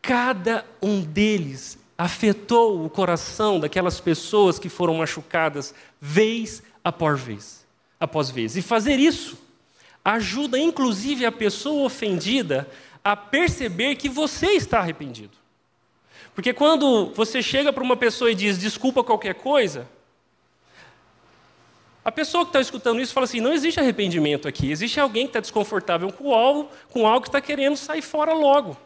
[0.00, 7.66] cada um deles afetou o coração daquelas pessoas que foram machucadas vez após vez,
[7.98, 8.56] após vez.
[8.56, 9.36] E fazer isso
[10.04, 12.70] ajuda inclusive a pessoa ofendida
[13.02, 15.36] a perceber que você está arrependido.
[16.32, 19.88] Porque quando você chega para uma pessoa e diz desculpa qualquer coisa,
[22.04, 25.30] a pessoa que está escutando isso fala assim: não existe arrependimento aqui, existe alguém que
[25.30, 28.76] está desconfortável com algo, com algo que está querendo sair fora logo.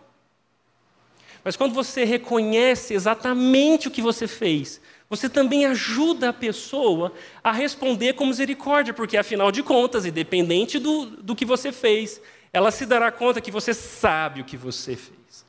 [1.45, 7.51] Mas quando você reconhece exatamente o que você fez, você também ajuda a pessoa a
[7.51, 12.87] responder com misericórdia, porque afinal de contas, independente do, do que você fez, ela se
[12.87, 15.45] dará conta que você sabe o que você fez.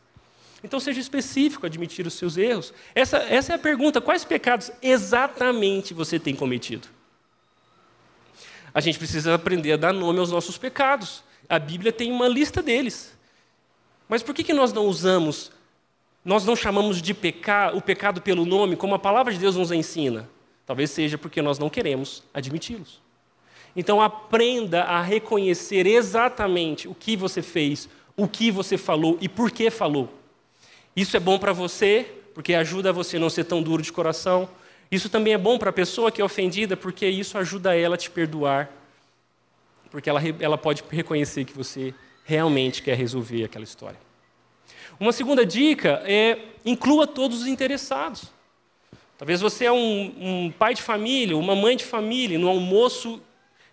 [0.64, 2.74] Então seja específico, admitir os seus erros.
[2.96, 6.88] Essa, essa é a pergunta: quais pecados exatamente você tem cometido?
[8.74, 11.24] A gente precisa aprender a dar nome aos nossos pecados.
[11.48, 13.16] A Bíblia tem uma lista deles.
[14.10, 15.52] Mas por que, que nós não usamos,
[16.24, 19.72] nós não chamamos de pecar, o pecado pelo nome, como a palavra de Deus nos
[19.72, 20.30] ensina?
[20.66, 23.02] Talvez seja porque nós não queremos admiti-los.
[23.76, 29.50] Então aprenda a reconhecer exatamente o que você fez, o que você falou e por
[29.52, 30.10] que falou.
[30.96, 34.48] Isso é bom para você, porque ajuda você a não ser tão duro de coração.
[34.92, 37.98] Isso também é bom para a pessoa que é ofendida, porque isso ajuda ela a
[37.98, 38.70] te perdoar.
[39.90, 41.94] Porque ela, ela pode reconhecer que você
[42.26, 44.11] realmente quer resolver aquela história.
[45.02, 48.26] Uma segunda dica é inclua todos os interessados.
[49.18, 53.20] Talvez você é um, um, pai de família, uma mãe de família, no almoço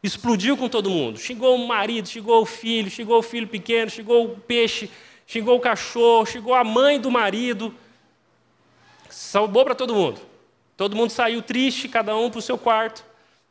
[0.03, 1.19] explodiu com todo mundo.
[1.19, 4.91] Chegou o marido, chegou o filho, chegou o filho pequeno, chegou o peixe,
[5.27, 7.75] xingou o cachorro, xingou a mãe do marido.
[9.11, 10.23] Salvou para todo mundo.
[10.79, 13.05] Todo mundo saiu triste, cada um para o seu quarto.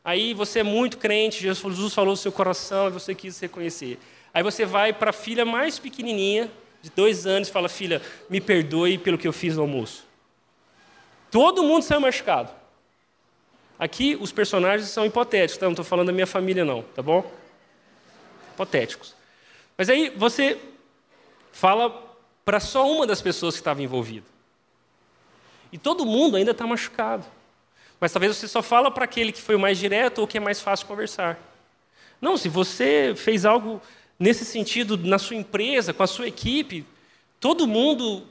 [0.04, 4.00] Aí você é muito crente, Jesus falou no seu coração e você quis reconhecer.
[4.34, 6.52] Aí você vai para a filha mais pequenininha,
[6.90, 10.06] de dois anos, e fala: Filha, me perdoe pelo que eu fiz no almoço.
[11.30, 12.52] Todo mundo saiu machucado.
[13.78, 15.66] Aqui os personagens são hipotéticos, tá?
[15.66, 17.30] não estou falando da minha família, não, tá bom?
[18.54, 19.16] Hipotéticos.
[19.78, 20.58] Mas aí você
[21.52, 24.26] fala para só uma das pessoas que estava envolvida.
[25.72, 27.26] E todo mundo ainda está machucado.
[28.00, 30.42] Mas talvez você só fala para aquele que foi o mais direto ou que é
[30.42, 31.38] mais fácil conversar.
[32.22, 33.82] Não, se você fez algo
[34.20, 36.86] nesse sentido na sua empresa, com a sua equipe,
[37.40, 38.24] todo mundo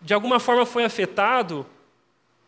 [0.00, 1.66] de alguma forma foi afetado,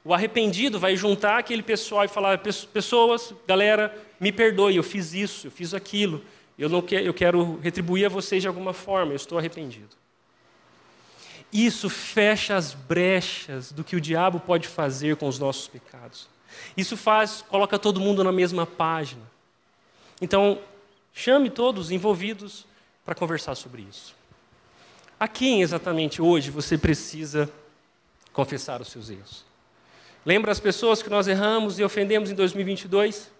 [0.04, 2.38] o arrependido vai juntar aquele pessoal e falar:
[2.72, 6.24] pessoas, galera, me perdoe, eu fiz isso, eu fiz aquilo,
[6.58, 10.02] eu não quero, eu quero retribuir a vocês de alguma forma, eu estou arrependido.
[11.52, 16.26] Isso fecha as brechas do que o diabo pode fazer com os nossos pecados.
[16.76, 19.22] Isso faz, coloca todo mundo na mesma página.
[20.20, 20.58] Então,
[21.12, 22.66] chame todos envolvidos
[23.04, 24.14] para conversar sobre isso.
[25.18, 27.50] A quem exatamente hoje você precisa
[28.32, 29.44] confessar os seus erros?
[30.24, 33.30] Lembra as pessoas que nós erramos e ofendemos em 2022?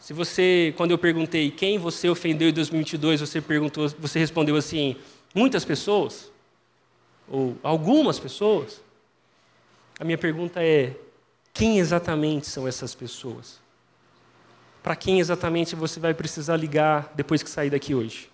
[0.00, 4.96] Se você, quando eu perguntei quem você ofendeu em 2022, você perguntou, você respondeu assim,
[5.34, 6.30] muitas pessoas
[7.28, 8.80] ou algumas pessoas.
[9.98, 10.94] A minha pergunta é:
[11.52, 13.58] quem exatamente são essas pessoas?
[14.86, 18.30] Para quem exatamente você vai precisar ligar depois que sair daqui hoje?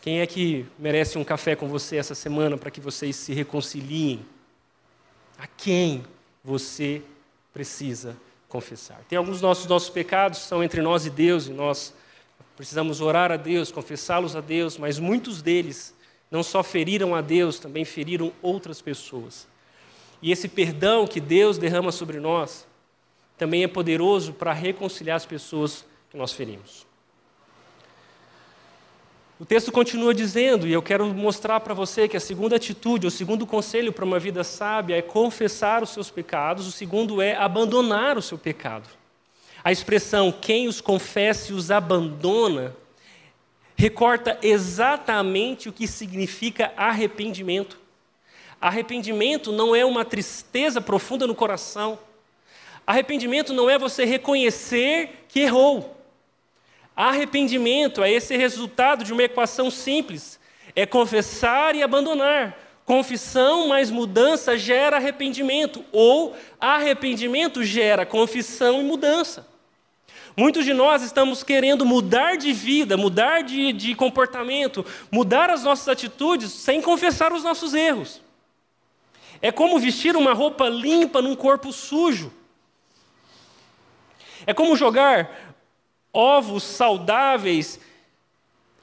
[0.00, 4.24] Quem é que merece um café com você essa semana para que vocês se reconciliem?
[5.36, 6.04] A quem
[6.44, 7.02] você
[7.52, 8.16] precisa
[8.48, 9.00] confessar?
[9.08, 11.92] Tem alguns nossos, nossos pecados são entre nós e Deus, e nós
[12.56, 15.92] precisamos orar a Deus, confessá-los a Deus, mas muitos deles
[16.30, 19.48] não só feriram a Deus, também feriram outras pessoas.
[20.22, 22.69] E esse perdão que Deus derrama sobre nós
[23.40, 26.86] também é poderoso para reconciliar as pessoas que nós ferimos.
[29.38, 33.10] O texto continua dizendo, e eu quero mostrar para você que a segunda atitude, o
[33.10, 38.18] segundo conselho para uma vida sábia é confessar os seus pecados, o segundo é abandonar
[38.18, 38.86] o seu pecado.
[39.64, 42.76] A expressão quem os confessa e os abandona
[43.74, 47.78] recorta exatamente o que significa arrependimento.
[48.60, 51.98] Arrependimento não é uma tristeza profunda no coração.
[52.86, 55.96] Arrependimento não é você reconhecer que errou.
[56.96, 60.38] Arrependimento é esse resultado de uma equação simples:
[60.74, 62.58] é confessar e abandonar.
[62.84, 69.46] Confissão mais mudança gera arrependimento, ou arrependimento gera confissão e mudança.
[70.36, 75.88] Muitos de nós estamos querendo mudar de vida, mudar de, de comportamento, mudar as nossas
[75.88, 78.20] atitudes sem confessar os nossos erros.
[79.42, 82.32] É como vestir uma roupa limpa num corpo sujo.
[84.50, 85.54] É como jogar
[86.12, 87.78] ovos saudáveis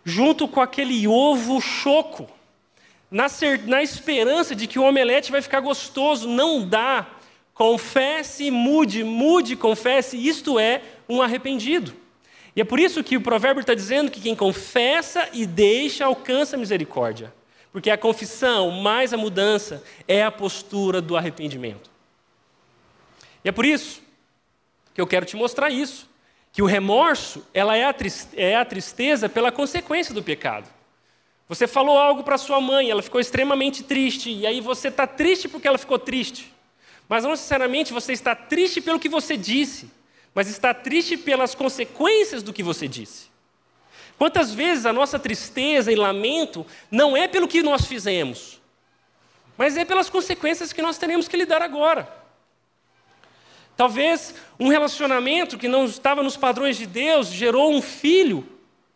[0.06, 2.26] junto com aquele ovo choco,
[3.12, 3.26] na,
[3.66, 6.26] na esperança de que o omelete vai ficar gostoso.
[6.26, 7.06] Não dá.
[7.54, 11.94] Confesse, mude, mude, confesse, isto é um arrependido.
[12.56, 16.56] E é por isso que o provérbio está dizendo que quem confessa e deixa alcança
[16.56, 17.34] a misericórdia.
[17.74, 21.92] Porque a confissão mais a mudança é a postura do arrependimento.
[23.44, 24.07] E é por isso
[24.98, 26.10] que eu quero te mostrar isso.
[26.52, 27.96] Que o remorso ela é, a
[28.36, 30.68] é a tristeza pela consequência do pecado.
[31.48, 35.48] Você falou algo para sua mãe, ela ficou extremamente triste, e aí você está triste
[35.48, 36.52] porque ela ficou triste.
[37.08, 39.88] Mas não necessariamente você está triste pelo que você disse,
[40.34, 43.28] mas está triste pelas consequências do que você disse.
[44.18, 48.60] Quantas vezes a nossa tristeza e lamento não é pelo que nós fizemos,
[49.56, 52.27] mas é pelas consequências que nós teremos que lidar agora.
[53.78, 58.44] Talvez um relacionamento que não estava nos padrões de Deus gerou um filho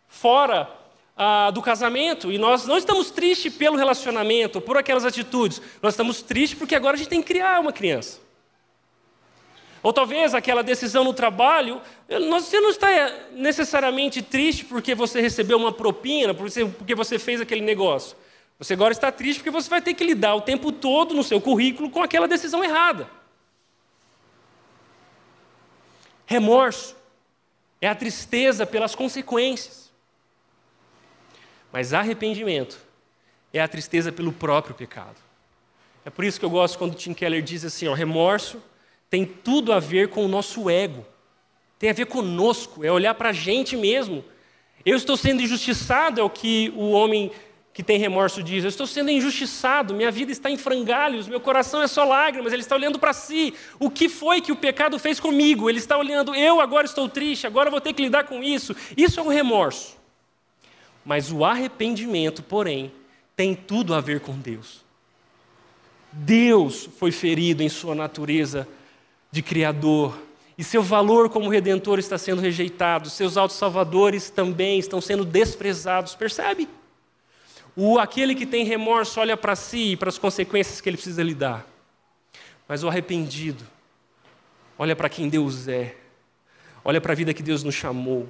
[0.07, 0.67] fora
[1.15, 6.23] ah, do casamento e nós não estamos tristes pelo relacionamento, por aquelas atitudes, nós estamos
[6.23, 8.19] tristes porque agora a gente tem que criar uma criança.
[9.83, 12.87] Ou talvez aquela decisão no trabalho, você não está
[13.33, 18.15] necessariamente triste porque você recebeu uma propina, porque você fez aquele negócio.
[18.57, 21.39] Você agora está triste porque você vai ter que lidar o tempo todo no seu
[21.39, 23.20] currículo com aquela decisão errada.
[26.31, 26.95] Remorso
[27.81, 29.91] é a tristeza pelas consequências.
[31.73, 32.79] Mas arrependimento
[33.53, 35.17] é a tristeza pelo próprio pecado.
[36.05, 38.63] É por isso que eu gosto quando Tim Keller diz assim: ó, remorso
[39.09, 41.05] tem tudo a ver com o nosso ego,
[41.77, 44.23] tem a ver conosco, é olhar para a gente mesmo.
[44.85, 47.29] Eu estou sendo injustiçado, é o que o homem
[47.73, 48.63] que tem remorso diz.
[48.63, 52.51] Eu estou sendo injustiçado, minha vida está em frangalhos, meu coração é só lágrimas.
[52.51, 53.53] Ele está olhando para si.
[53.79, 55.69] O que foi que o pecado fez comigo?
[55.69, 58.75] Ele está olhando, eu agora estou triste, agora vou ter que lidar com isso.
[58.97, 59.97] Isso é um remorso.
[61.05, 62.91] Mas o arrependimento, porém,
[63.35, 64.81] tem tudo a ver com Deus.
[66.11, 68.67] Deus foi ferido em sua natureza
[69.31, 70.19] de Criador.
[70.57, 76.13] E seu valor como redentor está sendo rejeitado, seus autos salvadores também estão sendo desprezados.
[76.13, 76.67] Percebe?
[77.75, 81.23] O aquele que tem remorso olha para si e para as consequências que ele precisa
[81.23, 81.65] lidar.
[82.67, 83.65] Mas o arrependido
[84.77, 85.95] olha para quem Deus é.
[86.83, 88.27] Olha para a vida que Deus nos chamou.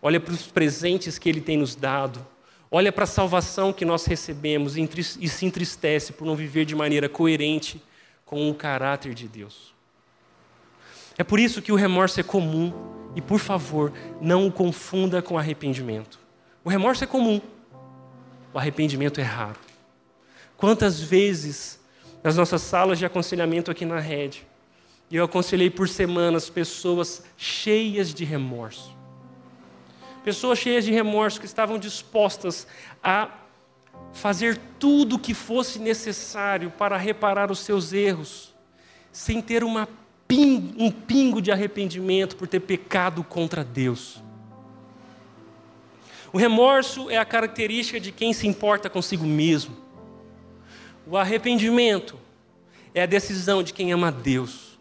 [0.00, 2.26] Olha para os presentes que ele tem nos dado.
[2.70, 7.08] Olha para a salvação que nós recebemos e se entristece por não viver de maneira
[7.08, 7.80] coerente
[8.24, 9.74] com o caráter de Deus.
[11.16, 12.72] É por isso que o remorso é comum
[13.14, 16.18] e, por favor, não o confunda com arrependimento.
[16.64, 17.40] O remorso é comum,
[18.56, 19.60] o arrependimento é raro.
[20.56, 21.78] Quantas vezes
[22.22, 24.46] nas nossas salas de aconselhamento aqui na rede,
[25.12, 28.96] eu aconselhei por semanas pessoas cheias de remorso.
[30.24, 32.66] Pessoas cheias de remorso que estavam dispostas
[33.04, 33.28] a
[34.14, 38.54] fazer tudo o que fosse necessário para reparar os seus erros,
[39.12, 39.86] sem ter uma
[40.78, 44.24] um pingo de arrependimento por ter pecado contra Deus.
[46.32, 49.76] O remorso é a característica de quem se importa consigo mesmo.
[51.06, 52.18] O arrependimento
[52.94, 54.78] é a decisão de quem ama Deus.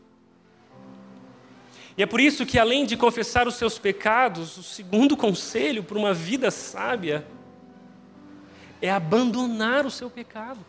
[1.98, 5.98] E é por isso que, além de confessar os seus pecados, o segundo conselho para
[5.98, 7.26] uma vida sábia
[8.82, 10.60] é abandonar o seu pecado.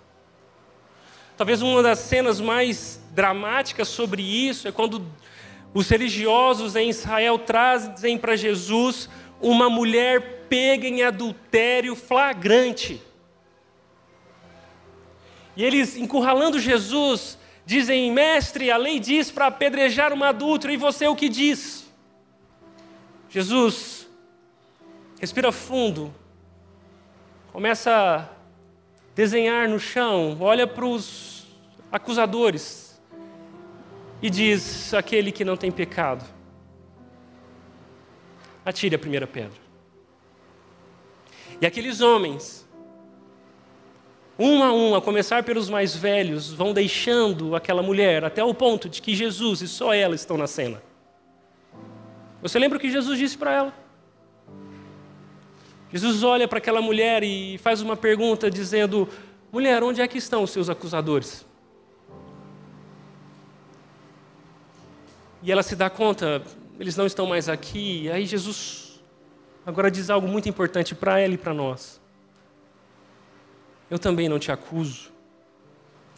[1.36, 5.04] Talvez uma das cenas mais dramáticas sobre isso é quando
[5.74, 9.10] os religiosos em Israel trazem para Jesus
[9.40, 13.02] uma mulher pega em adultério flagrante.
[15.56, 21.06] E eles, encurralando Jesus, dizem: Mestre, a lei diz para apedrejar uma adulta, e você
[21.06, 21.86] o que diz?
[23.28, 24.08] Jesus,
[25.20, 26.14] respira fundo,
[27.52, 28.36] começa a
[29.14, 31.46] desenhar no chão, olha para os
[31.90, 33.00] acusadores
[34.22, 36.24] e diz: aquele que não tem pecado,
[38.66, 39.58] atire a primeira pedra.
[41.60, 42.68] E aqueles homens,
[44.36, 48.88] um a um, a começar pelos mais velhos, vão deixando aquela mulher até o ponto
[48.88, 50.82] de que Jesus e só ela estão na cena.
[52.42, 53.86] Você lembra o que Jesus disse para ela?
[55.92, 59.08] Jesus olha para aquela mulher e faz uma pergunta dizendo:
[59.52, 61.46] Mulher, onde é que estão os seus acusadores?
[65.42, 66.42] E ela se dá conta,
[66.78, 68.04] eles não estão mais aqui.
[68.04, 69.00] E aí Jesus
[69.64, 72.00] agora diz algo muito importante para ela e para nós.
[73.90, 75.12] Eu também não te acuso.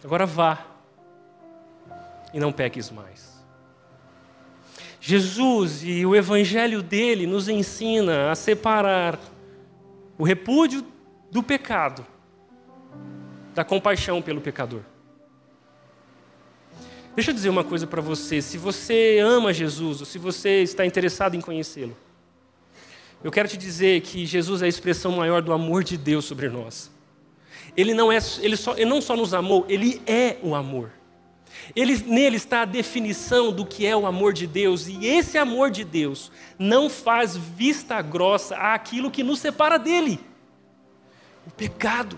[0.04, 0.64] Agora vá
[2.32, 3.38] e não peques mais.
[5.00, 9.18] Jesus e o evangelho dele nos ensina a separar
[10.18, 10.84] o repúdio
[11.30, 12.04] do pecado,
[13.54, 14.82] da compaixão pelo pecador.
[17.18, 20.86] Deixa eu dizer uma coisa para você: se você ama Jesus, ou se você está
[20.86, 21.96] interessado em conhecê-lo,
[23.24, 26.48] eu quero te dizer que Jesus é a expressão maior do amor de Deus sobre
[26.48, 26.92] nós.
[27.76, 30.92] Ele não, é, ele, só, ele não só nos amou, ele é o amor.
[31.74, 35.72] Ele, nele está a definição do que é o amor de Deus, e esse amor
[35.72, 40.20] de Deus não faz vista grossa àquilo que nos separa dele
[41.44, 42.16] o pecado.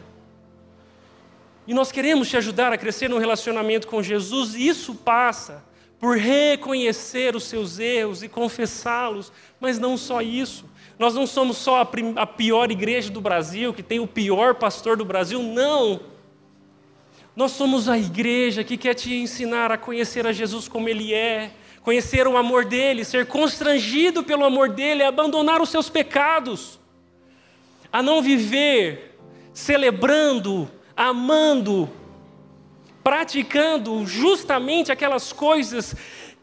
[1.70, 5.62] E nós queremos te ajudar a crescer no relacionamento com Jesus, e isso passa
[6.00, 10.64] por reconhecer os seus erros e confessá-los, mas não só isso.
[10.98, 11.80] Nós não somos só
[12.16, 16.00] a, pior igreja do Brasil, que tem o pior pastor do Brasil, não.
[17.36, 21.52] Nós somos a igreja que quer te ensinar a conhecer a Jesus como Ele é,
[21.82, 26.80] conhecer o amor dele, ser constrangido pelo amor dele, abandonar os seus pecados,
[27.92, 29.16] a não viver
[29.54, 30.68] celebrando,
[31.08, 31.88] amando,
[33.02, 35.94] praticando justamente aquelas coisas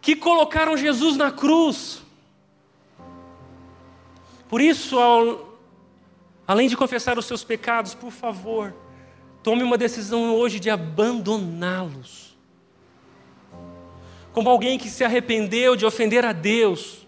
[0.02, 2.02] que colocaram Jesus na cruz.
[4.50, 5.60] Por isso, ao,
[6.48, 8.74] além de confessar os seus pecados, por favor,
[9.48, 12.36] Tome uma decisão hoje de abandoná-los.
[14.34, 17.08] Como alguém que se arrependeu de ofender a Deus.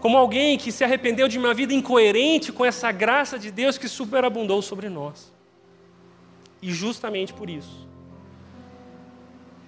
[0.00, 3.88] Como alguém que se arrependeu de uma vida incoerente com essa graça de Deus que
[3.88, 5.32] superabundou sobre nós.
[6.60, 7.86] E justamente por isso.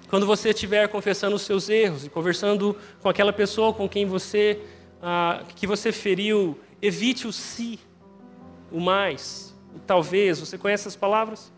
[0.09, 4.61] Quando você estiver confessando os seus erros e conversando com aquela pessoa com quem você
[5.03, 7.79] ah, que você feriu, evite o si,
[8.73, 9.51] o mais
[9.87, 11.53] talvez, você conhece essas palavras?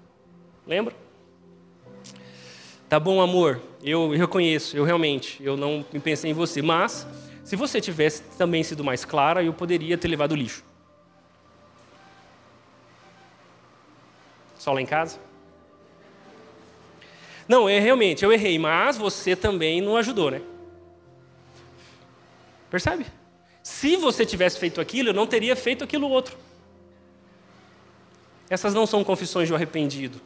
[0.67, 0.95] Lembra?
[2.89, 7.07] Tá bom, amor, eu reconheço, eu realmente, eu não me pensei em você, mas
[7.43, 10.63] se você tivesse também sido mais clara, eu poderia ter levado o lixo.
[14.63, 15.19] Só lá em casa?
[17.49, 20.41] Não, é realmente, eu errei, mas você também não ajudou, né?
[22.71, 23.05] Percebe?
[23.61, 26.39] Se você tivesse feito aquilo, eu não teria feito aquilo outro.
[28.49, 30.21] Essas não são confissões de um arrependido.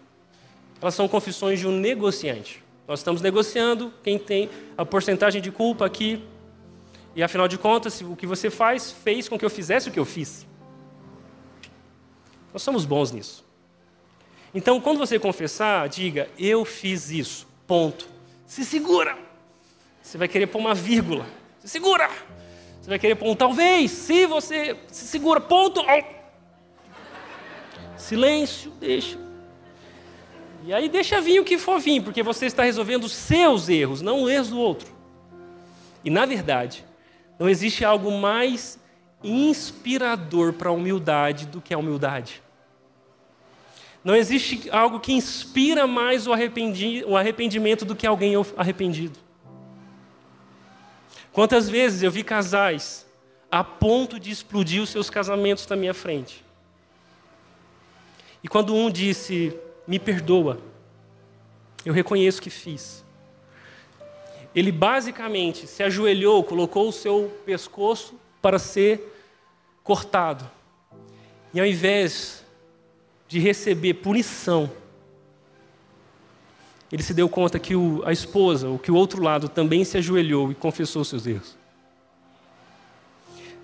[0.83, 2.63] Elas são confissões de um negociante.
[2.87, 6.23] Nós estamos negociando quem tem a porcentagem de culpa aqui.
[7.15, 9.99] E afinal de contas, o que você faz fez com que eu fizesse o que
[9.99, 10.47] eu fiz.
[12.53, 13.46] Nós somos bons nisso.
[14.57, 17.47] Então, quando você confessar, diga: Eu fiz isso.
[17.67, 18.09] Ponto.
[18.47, 19.19] Se segura.
[20.01, 21.27] Você vai querer pôr uma vírgula.
[21.59, 22.09] Se segura.
[22.81, 23.91] Você vai querer pôr um talvez.
[23.91, 25.85] Se você se segura, ponto.
[27.99, 29.19] Silêncio, deixa.
[30.65, 34.23] E aí deixa vir o que for vir, porque você está resolvendo seus erros, não
[34.23, 34.91] os erros do outro.
[36.03, 36.83] E na verdade,
[37.39, 38.79] não existe algo mais
[39.23, 42.43] inspirador para a humildade do que a humildade.
[44.07, 49.19] Não existe algo que inspira mais o, arrependimento do que alguém arrependido.
[51.33, 53.05] Quantas vezes eu vi casais
[53.51, 56.45] a ponto de explodir os seus casamentos na minha frente.
[58.45, 60.61] E quando um disse, me perdoa,
[61.85, 63.05] eu reconheço que fiz.
[64.55, 69.21] Ele basicamente se ajoelhou, colocou o seu pescoço para ser
[69.83, 70.49] cortado.
[71.53, 72.46] E ao invés
[73.29, 74.71] de receber punição,
[76.91, 79.99] ele se deu conta que o, a esposa, ou que o outro lado, também se
[79.99, 81.57] ajoelhou e confessou seus erros.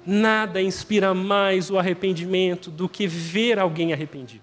[0.05, 4.43] Nada inspira mais o arrependimento do que ver alguém arrependido.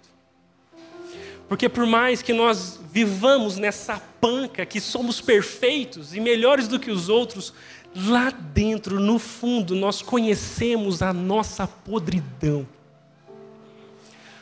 [1.49, 6.91] Porque por mais que nós vivamos nessa panca que somos perfeitos e melhores do que
[6.91, 7.53] os outros,
[7.93, 12.65] lá dentro, no fundo, nós conhecemos a nossa podridão.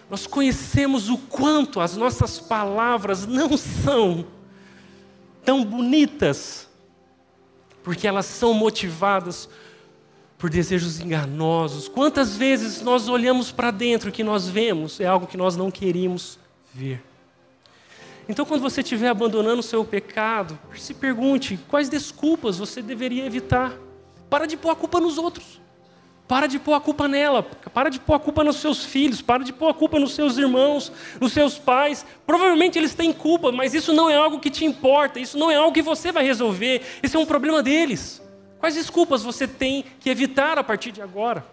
[0.10, 4.26] Nós conhecemos o quanto as nossas palavras não são
[5.44, 6.68] tão bonitas,
[7.84, 9.50] porque elas são motivadas
[10.38, 11.88] por desejos enganosos.
[11.88, 15.72] Quantas vezes nós olhamos para dentro o que nós vemos é algo que nós não
[15.72, 16.38] queríamos
[16.74, 17.02] ver.
[18.30, 23.74] Então, quando você estiver abandonando o seu pecado, se pergunte quais desculpas você deveria evitar.
[24.30, 25.62] Para de pôr a culpa nos outros.
[26.28, 27.42] Para de pôr a culpa nela.
[27.42, 29.22] Para de pôr a culpa nos seus filhos.
[29.22, 32.06] Para de pôr a culpa nos seus irmãos, nos seus pais.
[32.26, 35.20] Provavelmente eles têm culpa, mas isso não é algo que te importa.
[35.20, 36.82] Isso não é algo que você vai resolver.
[37.02, 38.22] Isso é um problema deles.
[38.60, 41.46] Quais desculpas você tem que evitar a partir de agora?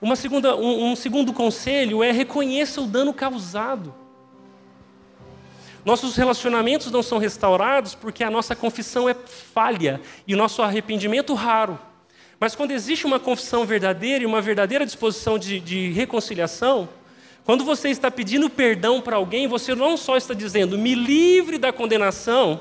[0.00, 3.94] Uma segunda, um, um segundo conselho é reconheça o dano causado.
[5.82, 11.32] Nossos relacionamentos não são restaurados porque a nossa confissão é falha e o nosso arrependimento
[11.32, 11.78] raro.
[12.38, 16.88] Mas quando existe uma confissão verdadeira e uma verdadeira disposição de, de reconciliação,
[17.44, 21.72] quando você está pedindo perdão para alguém, você não só está dizendo, me livre da
[21.72, 22.60] condenação,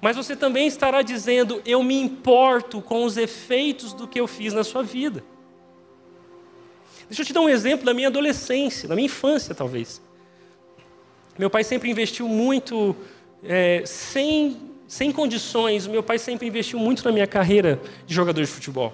[0.00, 4.54] mas você também estará dizendo, eu me importo com os efeitos do que eu fiz
[4.54, 5.22] na sua vida.
[7.08, 10.00] Deixa eu te dar um exemplo da minha adolescência, da minha infância, talvez.
[11.36, 12.96] Meu pai sempre investiu muito,
[13.42, 18.48] é, sem, sem condições, meu pai sempre investiu muito na minha carreira de jogador de
[18.48, 18.92] futebol.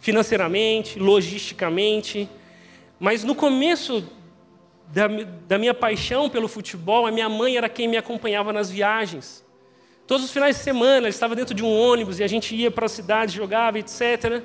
[0.00, 2.26] Financeiramente, logisticamente.
[2.98, 4.02] Mas no começo
[4.86, 5.06] da,
[5.46, 9.44] da minha paixão pelo futebol, a minha mãe era quem me acompanhava nas viagens.
[10.06, 12.70] Todos os finais de semana, ela estava dentro de um ônibus e a gente ia
[12.70, 14.42] para a cidade, jogava, etc.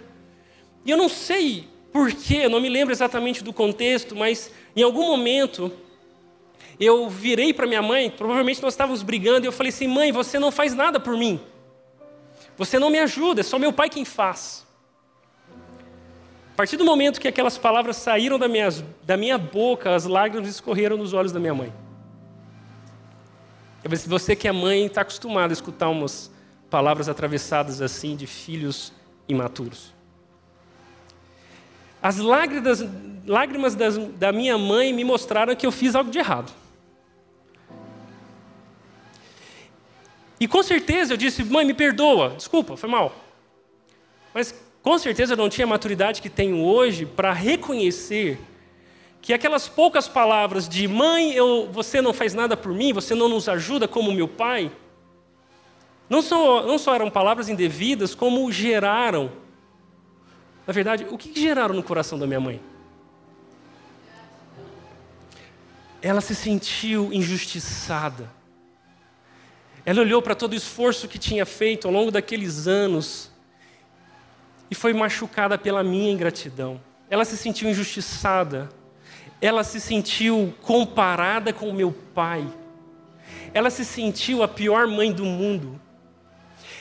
[0.83, 5.71] E eu não sei porquê, não me lembro exatamente do contexto, mas em algum momento
[6.79, 10.39] eu virei para minha mãe, provavelmente nós estávamos brigando, e eu falei assim: mãe, você
[10.39, 11.39] não faz nada por mim.
[12.57, 14.65] Você não me ajuda, é só meu pai quem faz.
[16.53, 18.69] A partir do momento que aquelas palavras saíram da minha,
[19.03, 21.73] da minha boca, as lágrimas escorreram nos olhos da minha mãe.
[23.95, 26.31] Se você que é mãe está acostumado a escutar umas
[26.69, 28.93] palavras atravessadas assim de filhos
[29.27, 29.93] imaturos.
[32.01, 32.85] As lágrimas,
[33.25, 36.51] lágrimas das, da minha mãe me mostraram que eu fiz algo de errado.
[40.39, 43.15] E com certeza eu disse, mãe, me perdoa, desculpa, foi mal.
[44.33, 48.39] Mas com certeza eu não tinha a maturidade que tenho hoje para reconhecer
[49.21, 53.29] que aquelas poucas palavras de mãe, eu, você não faz nada por mim, você não
[53.29, 54.69] nos ajuda como meu pai,
[56.09, 59.31] não só, não só eram palavras indevidas, como geraram
[60.65, 62.61] na verdade, o que geraram no coração da minha mãe?
[66.01, 68.31] Ela se sentiu injustiçada.
[69.85, 73.29] Ela olhou para todo o esforço que tinha feito ao longo daqueles anos
[74.71, 76.79] e foi machucada pela minha ingratidão.
[77.09, 78.69] Ela se sentiu injustiçada.
[79.41, 82.47] Ela se sentiu comparada com o meu pai.
[83.53, 85.79] ela se sentiu a pior mãe do mundo.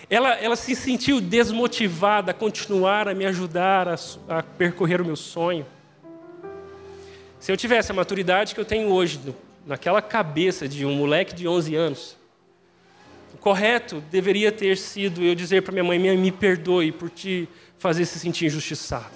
[0.09, 3.97] Ela, ela se sentiu desmotivada a continuar a me ajudar a,
[4.29, 5.67] a percorrer o meu sonho.
[7.41, 9.21] Se eu tivesse a maturidade que eu tenho hoje,
[9.67, 12.17] naquela cabeça de um moleque de 11 anos,
[13.35, 17.49] o correto deveria ter sido eu dizer para minha mãe: minha, me perdoe por te
[17.79, 19.15] fazer se sentir injustiçado.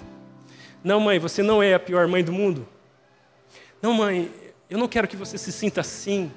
[0.83, 2.67] Não, mãe, você não é a pior mãe do mundo.
[3.81, 4.31] Não, mãe,
[4.69, 6.31] eu não quero que você se sinta assim.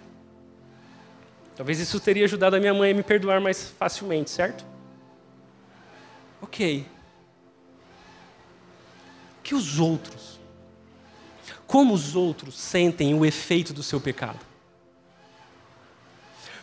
[1.56, 4.64] Talvez isso teria ajudado a minha mãe a me perdoar mais facilmente, certo?
[6.40, 6.86] Ok.
[9.42, 10.40] Que os outros
[11.70, 14.40] como os outros sentem o efeito do seu pecado.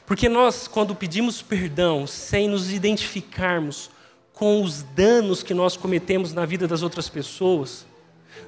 [0.07, 3.91] Porque nós, quando pedimos perdão sem nos identificarmos
[4.31, 7.85] com os danos que nós cometemos na vida das outras pessoas,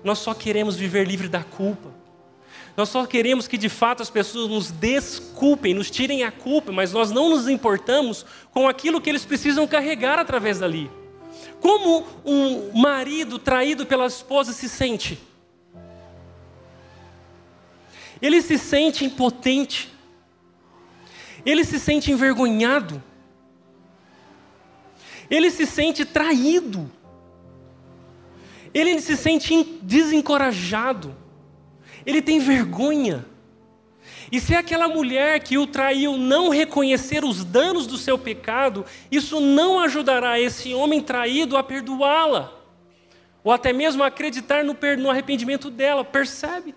[0.02, 1.90] nós só queremos viver livre da culpa.
[2.78, 6.94] Nós só queremos que de fato as pessoas nos desculpem, nos tirem a culpa, mas
[6.94, 10.90] nós não nos importamos com aquilo que eles precisam carregar através dali.
[11.60, 15.20] Como um marido traído pela esposa se sente?
[18.22, 19.99] Ele se sente impotente.
[21.46, 23.02] Ele se sente envergonhado.
[25.30, 26.90] Ele se sente traído.
[28.74, 31.16] Ele se sente desencorajado.
[32.06, 33.26] Ele tem vergonha.
[34.32, 39.40] E se aquela mulher que o traiu não reconhecer os danos do seu pecado, isso
[39.40, 42.54] não ajudará esse homem traído a perdoá-la,
[43.44, 46.76] ou até mesmo a acreditar no, arrependimento dela, percebe?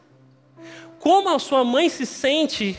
[1.03, 2.79] como a sua mãe se sente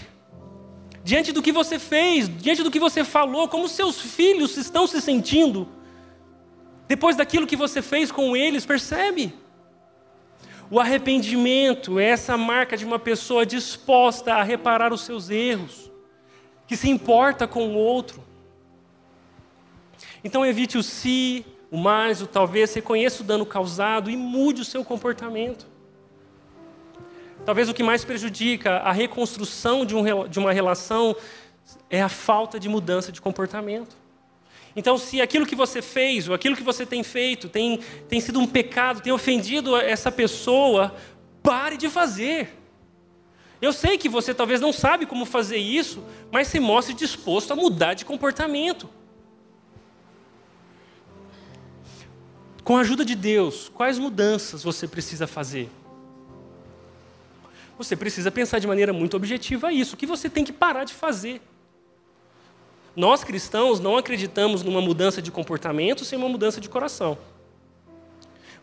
[1.03, 5.01] diante do que você fez, diante do que você falou, como seus filhos estão se
[5.01, 5.67] sentindo
[6.87, 9.33] depois daquilo que você fez com eles, percebe?
[10.69, 15.91] O arrependimento é essa marca de uma pessoa disposta a reparar os seus erros,
[16.67, 18.23] que se importa com o outro.
[20.23, 24.65] Então evite o se, o mais, o talvez, reconheça o dano causado e mude o
[24.65, 25.72] seu comportamento.
[27.45, 31.15] Talvez o que mais prejudica a reconstrução de, um, de uma relação
[31.89, 33.95] é a falta de mudança de comportamento.
[34.75, 38.39] Então, se aquilo que você fez, ou aquilo que você tem feito, tem, tem sido
[38.39, 40.95] um pecado, tem ofendido essa pessoa,
[41.43, 42.57] pare de fazer.
[43.61, 47.55] Eu sei que você talvez não sabe como fazer isso, mas se mostre disposto a
[47.55, 48.89] mudar de comportamento.
[52.63, 55.69] Com a ajuda de Deus, quais mudanças você precisa fazer?
[57.77, 59.95] Você precisa pensar de maneira muito objetiva isso.
[59.95, 61.41] O que você tem que parar de fazer?
[62.95, 67.17] Nós cristãos não acreditamos numa mudança de comportamento sem uma mudança de coração.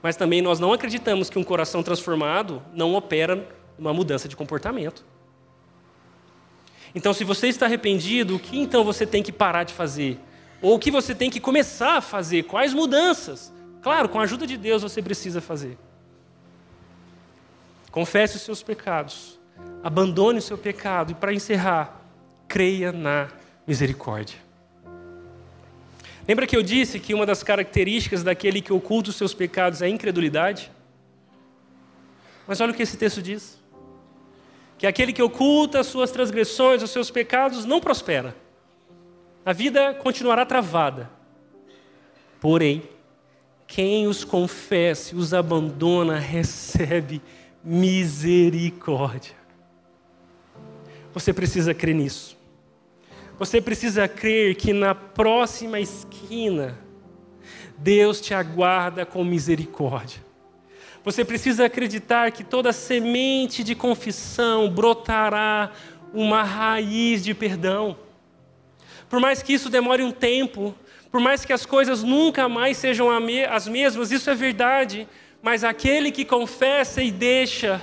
[0.03, 3.47] Mas também nós não acreditamos que um coração transformado não opera
[3.79, 5.05] uma mudança de comportamento.
[6.95, 10.19] Então, se você está arrependido, o que então você tem que parar de fazer?
[10.63, 12.45] Ou o que você tem que começar a fazer?
[12.45, 13.53] Quais mudanças?
[13.83, 15.79] Claro, com a ajuda de Deus você precisa fazer.
[17.91, 19.39] Confesse os seus pecados.
[19.83, 21.13] Abandone o seu pecado.
[21.13, 22.01] E para encerrar,
[22.47, 23.29] creia na
[23.67, 24.39] misericórdia.
[26.27, 29.87] Lembra que eu disse que uma das características daquele que oculta os seus pecados é
[29.87, 30.71] a incredulidade?
[32.47, 33.59] Mas olha o que esse texto diz:
[34.79, 38.35] que aquele que oculta as suas transgressões, os seus pecados, não prospera.
[39.45, 41.11] A vida continuará travada.
[42.41, 42.83] Porém,
[43.67, 47.21] quem os confessa os abandona recebe
[47.63, 49.35] misericórdia.
[51.13, 52.39] Você precisa crer nisso.
[53.39, 56.79] Você precisa crer que na próxima esquina,
[57.79, 60.23] Deus te aguarda com misericórdia.
[61.03, 65.73] Você precisa acreditar que toda semente de confissão brotará
[66.13, 67.97] uma raiz de perdão.
[69.09, 70.75] Por mais que isso demore um tempo,
[71.11, 73.09] por mais que as coisas nunca mais sejam
[73.51, 75.09] as mesmas, isso é verdade,
[75.43, 77.81] mas aquele que confessa e deixa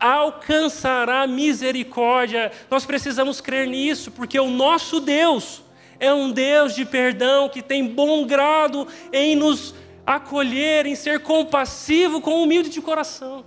[0.00, 2.52] alcançará misericórdia.
[2.70, 5.62] Nós precisamos crer nisso, porque o nosso Deus
[5.98, 9.74] é um Deus de perdão que tem bom grado em nos
[10.06, 13.44] acolher, em ser compassivo com humilde de coração.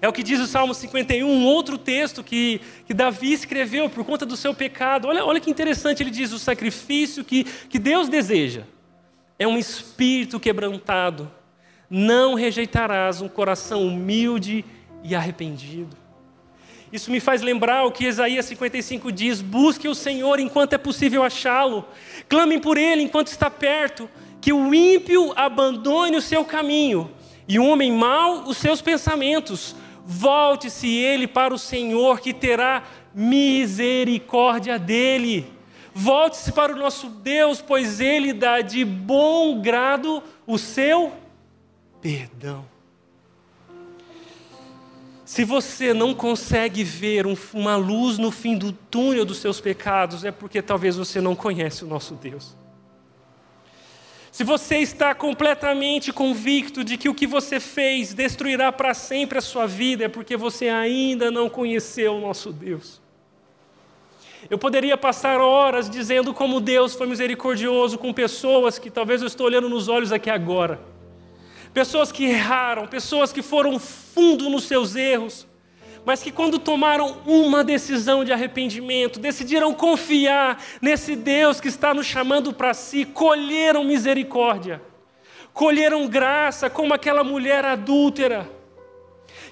[0.00, 4.04] É o que diz o Salmo 51, um outro texto que, que Davi escreveu por
[4.04, 5.08] conta do seu pecado.
[5.08, 8.62] Olha, olha que interessante, ele diz: o sacrifício que, que Deus deseja
[9.38, 11.30] é um espírito quebrantado.
[11.88, 14.64] Não rejeitarás um coração humilde
[15.02, 15.96] e arrependido.
[16.92, 21.22] Isso me faz lembrar o que Isaías 55 diz: busque o Senhor enquanto é possível
[21.22, 21.84] achá-lo,
[22.28, 24.08] clamem por Ele enquanto está perto,
[24.40, 27.10] que o ímpio abandone o seu caminho
[27.46, 29.74] e o homem mau os seus pensamentos.
[30.04, 32.82] Volte-se ele para o Senhor, que terá
[33.14, 35.52] misericórdia dele.
[36.00, 41.12] Volte-se para o nosso Deus, pois ele dá de bom grado o seu
[42.00, 42.64] perdão.
[45.24, 50.24] Se você não consegue ver um, uma luz no fim do túnel dos seus pecados,
[50.24, 52.56] é porque talvez você não conhece o nosso Deus.
[54.30, 59.42] Se você está completamente convicto de que o que você fez destruirá para sempre a
[59.42, 63.00] sua vida, é porque você ainda não conheceu o nosso Deus.
[64.50, 69.46] Eu poderia passar horas dizendo como Deus foi misericordioso com pessoas que talvez eu estou
[69.46, 70.80] olhando nos olhos aqui agora.
[71.74, 75.46] Pessoas que erraram, pessoas que foram fundo nos seus erros,
[76.04, 82.06] mas que quando tomaram uma decisão de arrependimento, decidiram confiar nesse Deus que está nos
[82.06, 84.80] chamando para si, colheram misericórdia,
[85.52, 88.50] colheram graça, como aquela mulher adúltera,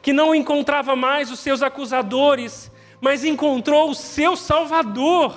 [0.01, 2.71] que não encontrava mais os seus acusadores,
[3.01, 5.37] mas encontrou o seu Salvador.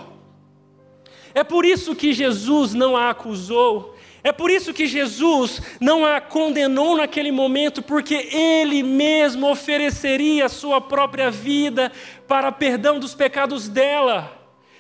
[1.34, 6.20] É por isso que Jesus não a acusou, é por isso que Jesus não a
[6.20, 11.92] condenou naquele momento, porque ele mesmo ofereceria a sua própria vida
[12.28, 14.38] para perdão dos pecados dela.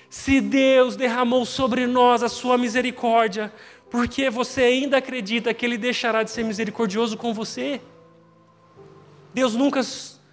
[0.09, 3.53] Se Deus derramou sobre nós a sua misericórdia,
[3.89, 7.80] por que você ainda acredita que ele deixará de ser misericordioso com você?
[9.34, 9.82] Deus nunca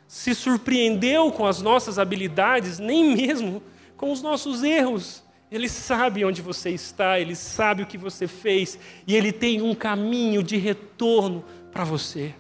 [0.08, 3.62] se surpreendeu com as nossas habilidades, nem mesmo
[3.96, 5.22] com os nossos erros.
[5.50, 9.74] Ele sabe onde você está, ele sabe o que você fez e ele tem um
[9.74, 12.34] caminho de retorno para você.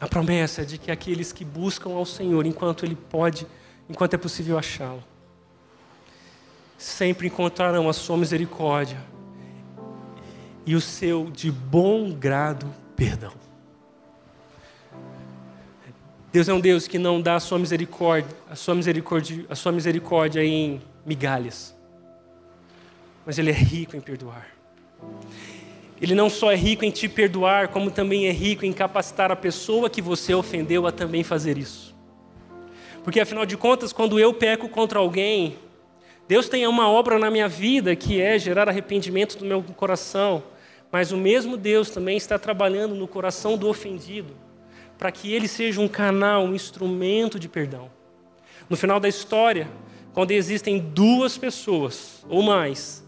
[0.00, 3.46] A promessa é de que aqueles que buscam ao Senhor enquanto ele pode,
[3.88, 5.02] enquanto é possível achá-lo,
[6.76, 9.13] sempre encontrarão a sua misericórdia
[10.66, 13.32] e o seu de bom grado perdão.
[16.32, 19.70] Deus é um Deus que não dá a sua misericórdia, a sua misericórdia, a sua
[19.70, 21.74] misericórdia em migalhas.
[23.24, 24.48] Mas ele é rico em perdoar.
[26.00, 29.36] Ele não só é rico em te perdoar, como também é rico em capacitar a
[29.36, 31.94] pessoa que você ofendeu a também fazer isso.
[33.04, 35.56] Porque afinal de contas, quando eu peco contra alguém,
[36.26, 40.42] Deus tem uma obra na minha vida que é gerar arrependimento no meu coração,
[40.94, 44.32] mas o mesmo Deus também está trabalhando no coração do ofendido
[44.96, 47.90] para que ele seja um canal, um instrumento de perdão.
[48.70, 49.68] No final da história,
[50.12, 53.04] quando existem duas pessoas ou mais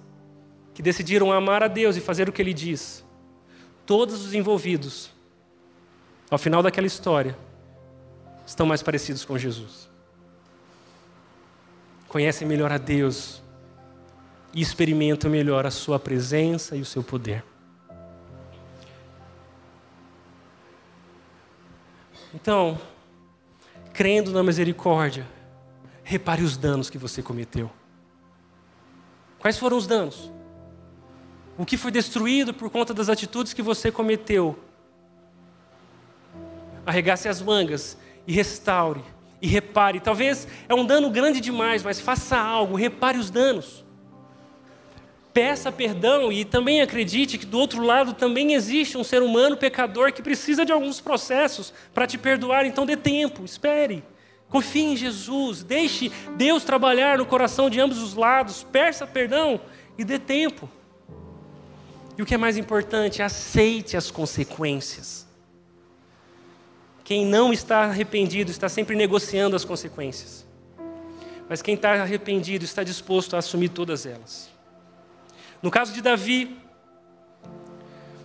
[0.74, 3.04] que decidiram amar a Deus e fazer o que ele diz,
[3.86, 5.12] todos os envolvidos,
[6.28, 7.38] ao final daquela história,
[8.44, 9.88] estão mais parecidos com Jesus.
[12.08, 13.40] Conhecem melhor a Deus
[14.52, 17.44] e experimentam melhor a sua presença e o seu poder.
[22.36, 22.78] Então,
[23.94, 25.26] crendo na misericórdia,
[26.04, 27.70] repare os danos que você cometeu.
[29.38, 30.30] Quais foram os danos?
[31.56, 34.54] O que foi destruído por conta das atitudes que você cometeu?
[36.84, 39.02] Arregace as mangas e restaure
[39.40, 39.98] e repare.
[39.98, 43.82] Talvez é um dano grande demais, mas faça algo, repare os danos
[45.36, 50.10] peça perdão e também acredite que do outro lado também existe um ser humano pecador
[50.10, 52.64] que precisa de alguns processos para te perdoar.
[52.64, 54.02] Então dê tempo, espere.
[54.48, 59.60] Confie em Jesus, deixe Deus trabalhar no coração de ambos os lados, peça perdão
[59.98, 60.70] e dê tempo.
[62.16, 65.28] E o que é mais importante, aceite as consequências.
[67.04, 70.46] Quem não está arrependido está sempre negociando as consequências.
[71.46, 74.55] Mas quem está arrependido está disposto a assumir todas elas.
[75.66, 76.56] No caso de Davi,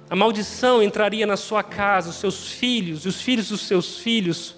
[0.07, 4.55] a maldição entraria na sua casa, os seus filhos e os filhos dos seus filhos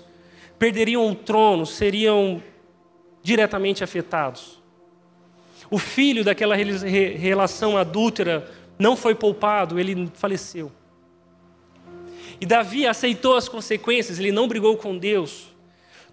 [0.59, 2.43] perderiam o trono, seriam
[3.21, 4.61] diretamente afetados.
[5.71, 10.69] O filho daquela relação adúltera não foi poupado, ele faleceu.
[12.41, 15.52] E Davi aceitou as consequências, ele não brigou com Deus.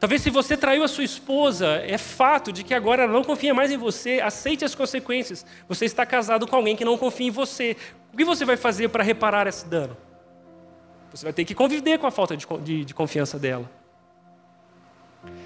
[0.00, 3.52] Talvez se você traiu a sua esposa, é fato de que agora ela não confia
[3.52, 5.44] mais em você, aceite as consequências.
[5.68, 7.76] Você está casado com alguém que não confia em você.
[8.10, 9.94] O que você vai fazer para reparar esse dano?
[11.12, 13.70] Você vai ter que conviver com a falta de, de, de confiança dela.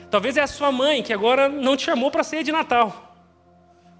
[0.08, 3.16] Talvez é a sua mãe que agora não te chamou para ceia de Natal.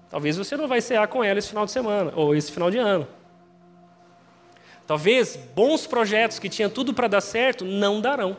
[0.09, 2.77] Talvez você não vai cear com ela esse final de semana ou esse final de
[2.77, 3.05] ano.
[4.87, 8.37] Talvez bons projetos que tinham tudo para dar certo não darão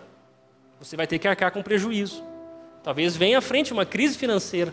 [0.78, 2.22] você vai ter que arcar com prejuízo.
[2.82, 4.72] Talvez venha à frente uma crise financeira.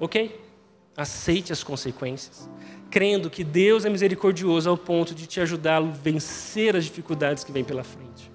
[0.00, 0.40] Ok?
[0.96, 2.48] Aceite as consequências,
[2.90, 7.52] crendo que Deus é misericordioso ao ponto de te ajudar a vencer as dificuldades que
[7.52, 8.30] vêm pela frente.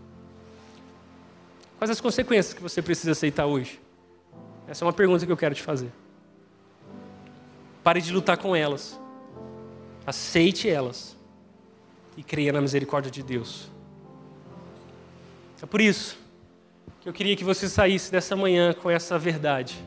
[1.78, 3.80] Quais as consequências que você precisa aceitar hoje?
[4.68, 5.90] Essa é uma pergunta que eu quero te fazer.
[7.82, 9.00] Pare de lutar com elas.
[10.06, 11.16] Aceite elas.
[12.18, 13.72] E creia na misericórdia de Deus.
[15.62, 16.19] É por isso
[17.02, 19.78] que eu queria que você saísse dessa manhã com essa verdade.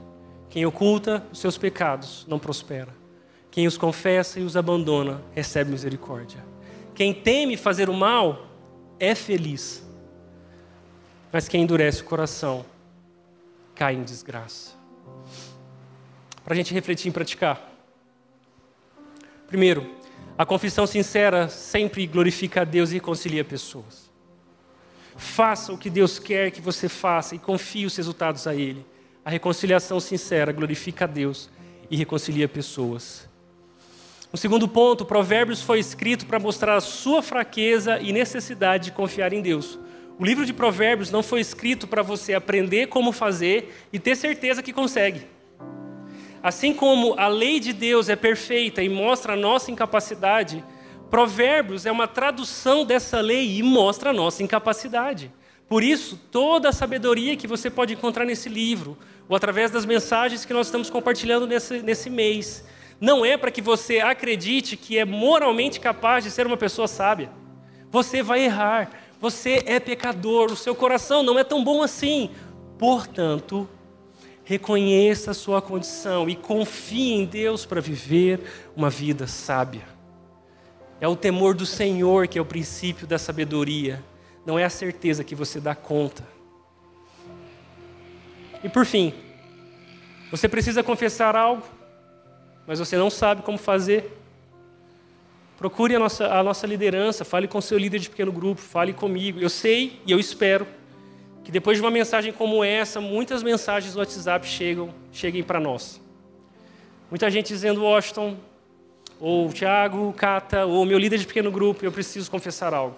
[0.49, 2.95] Quem oculta os seus pecados não prospera.
[3.51, 6.43] Quem os confessa e os abandona recebe misericórdia.
[6.95, 8.47] Quem teme fazer o mal
[8.99, 9.87] é feliz.
[11.31, 12.65] Mas quem endurece o coração
[13.75, 14.73] cai em desgraça.
[16.45, 17.71] Para a gente refletir e praticar.
[19.47, 19.87] Primeiro,
[20.37, 24.02] a confissão sincera sempre glorifica a Deus e reconcilia pessoas.
[25.17, 28.85] Faça o que Deus quer que você faça e confie os resultados a Ele.
[29.25, 31.51] A reconciliação sincera glorifica a Deus
[31.91, 33.29] e reconcilia pessoas.
[34.33, 39.33] O segundo ponto, Provérbios foi escrito para mostrar a sua fraqueza e necessidade de confiar
[39.33, 39.79] em Deus.
[40.19, 44.63] O livro de Provérbios não foi escrito para você aprender como fazer e ter certeza
[44.63, 45.27] que consegue.
[46.43, 50.65] Assim como a lei de Deus é perfeita e mostra a nossa incapacidade,
[51.13, 55.31] Provérbios é uma tradução dessa lei e mostra a nossa incapacidade.
[55.69, 58.97] Por isso, toda a sabedoria que você pode encontrar nesse livro,
[59.29, 62.65] ou através das mensagens que nós estamos compartilhando nesse, nesse mês,
[62.99, 67.31] não é para que você acredite que é moralmente capaz de ser uma pessoa sábia.
[67.91, 68.91] Você vai errar,
[69.21, 72.31] você é pecador, o seu coração não é tão bom assim.
[72.79, 73.69] Portanto,
[74.45, 78.41] reconheça a sua condição e confie em Deus para viver
[78.75, 79.93] uma vida sábia.
[81.03, 84.01] É o temor do Senhor que é o princípio da sabedoria,
[84.47, 86.25] não é a certeza que você dá conta.
[88.63, 89.13] E por fim,
[90.31, 91.65] você precisa confessar algo,
[92.69, 94.17] mas você não sabe como fazer.
[95.59, 99.41] Procure a nossa, a nossa liderança, fale com seu líder de pequeno grupo, fale comigo.
[99.41, 100.69] Eu sei e eu espero
[101.43, 106.01] que depois de uma mensagem como essa, muitas mensagens do WhatsApp chegam, cheguem para nós.
[107.11, 108.37] Muita gente dizendo, Washington,
[109.25, 112.97] ou Tiago, Cata, ou meu líder de pequeno grupo, eu preciso confessar algo.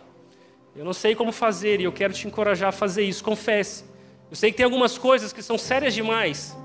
[0.75, 3.23] Eu não sei como fazer e eu quero te encorajar a fazer isso.
[3.23, 3.85] Confesse.
[4.31, 6.57] Eu sei que tem algumas coisas que são sérias demais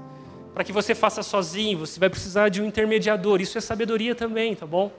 [0.54, 1.80] para que você faça sozinho.
[1.80, 3.42] Você vai precisar de um intermediador.
[3.42, 4.94] Isso é sabedoria também, tá bom?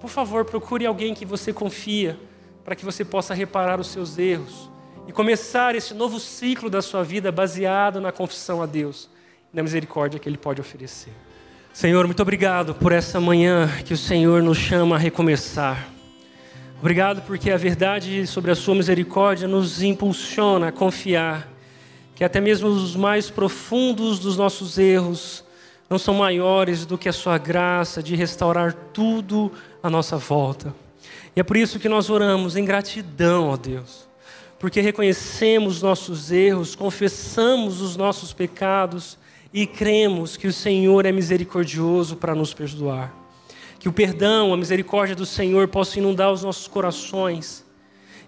[0.00, 2.18] Por favor, procure alguém que você confia,
[2.64, 4.70] para que você possa reparar os seus erros
[5.06, 9.10] e começar esse novo ciclo da sua vida baseado na confissão a Deus
[9.52, 11.12] e na misericórdia que Ele pode oferecer.
[11.72, 15.88] Senhor, muito obrigado por essa manhã que o Senhor nos chama a recomeçar.
[16.80, 21.48] Obrigado porque a verdade sobre a Sua misericórdia nos impulsiona a confiar
[22.14, 25.44] que até mesmo os mais profundos dos nossos erros
[25.88, 30.74] não são maiores do que a Sua graça de restaurar tudo à nossa volta.
[31.36, 34.08] E é por isso que nós oramos em gratidão, ó Deus,
[34.58, 39.19] porque reconhecemos nossos erros, confessamos os nossos pecados
[39.52, 43.14] e cremos que o Senhor é misericordioso para nos perdoar.
[43.78, 47.64] Que o perdão, a misericórdia do Senhor possa inundar os nossos corações.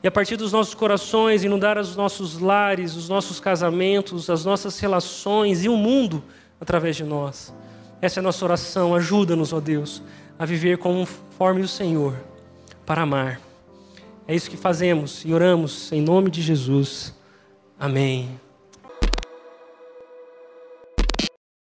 [0.03, 4.79] E a partir dos nossos corações, inundar os nossos lares, os nossos casamentos, as nossas
[4.81, 6.25] relações e o mundo
[6.61, 7.55] através de nós.
[8.01, 8.95] Essa é a nossa oração.
[8.95, 10.03] Ajuda-nos, ó Deus,
[10.39, 12.17] a viver conforme o Senhor,
[12.85, 13.41] para amar.
[14.27, 17.15] É isso que fazemos e oramos em nome de Jesus.
[17.79, 18.41] Amém.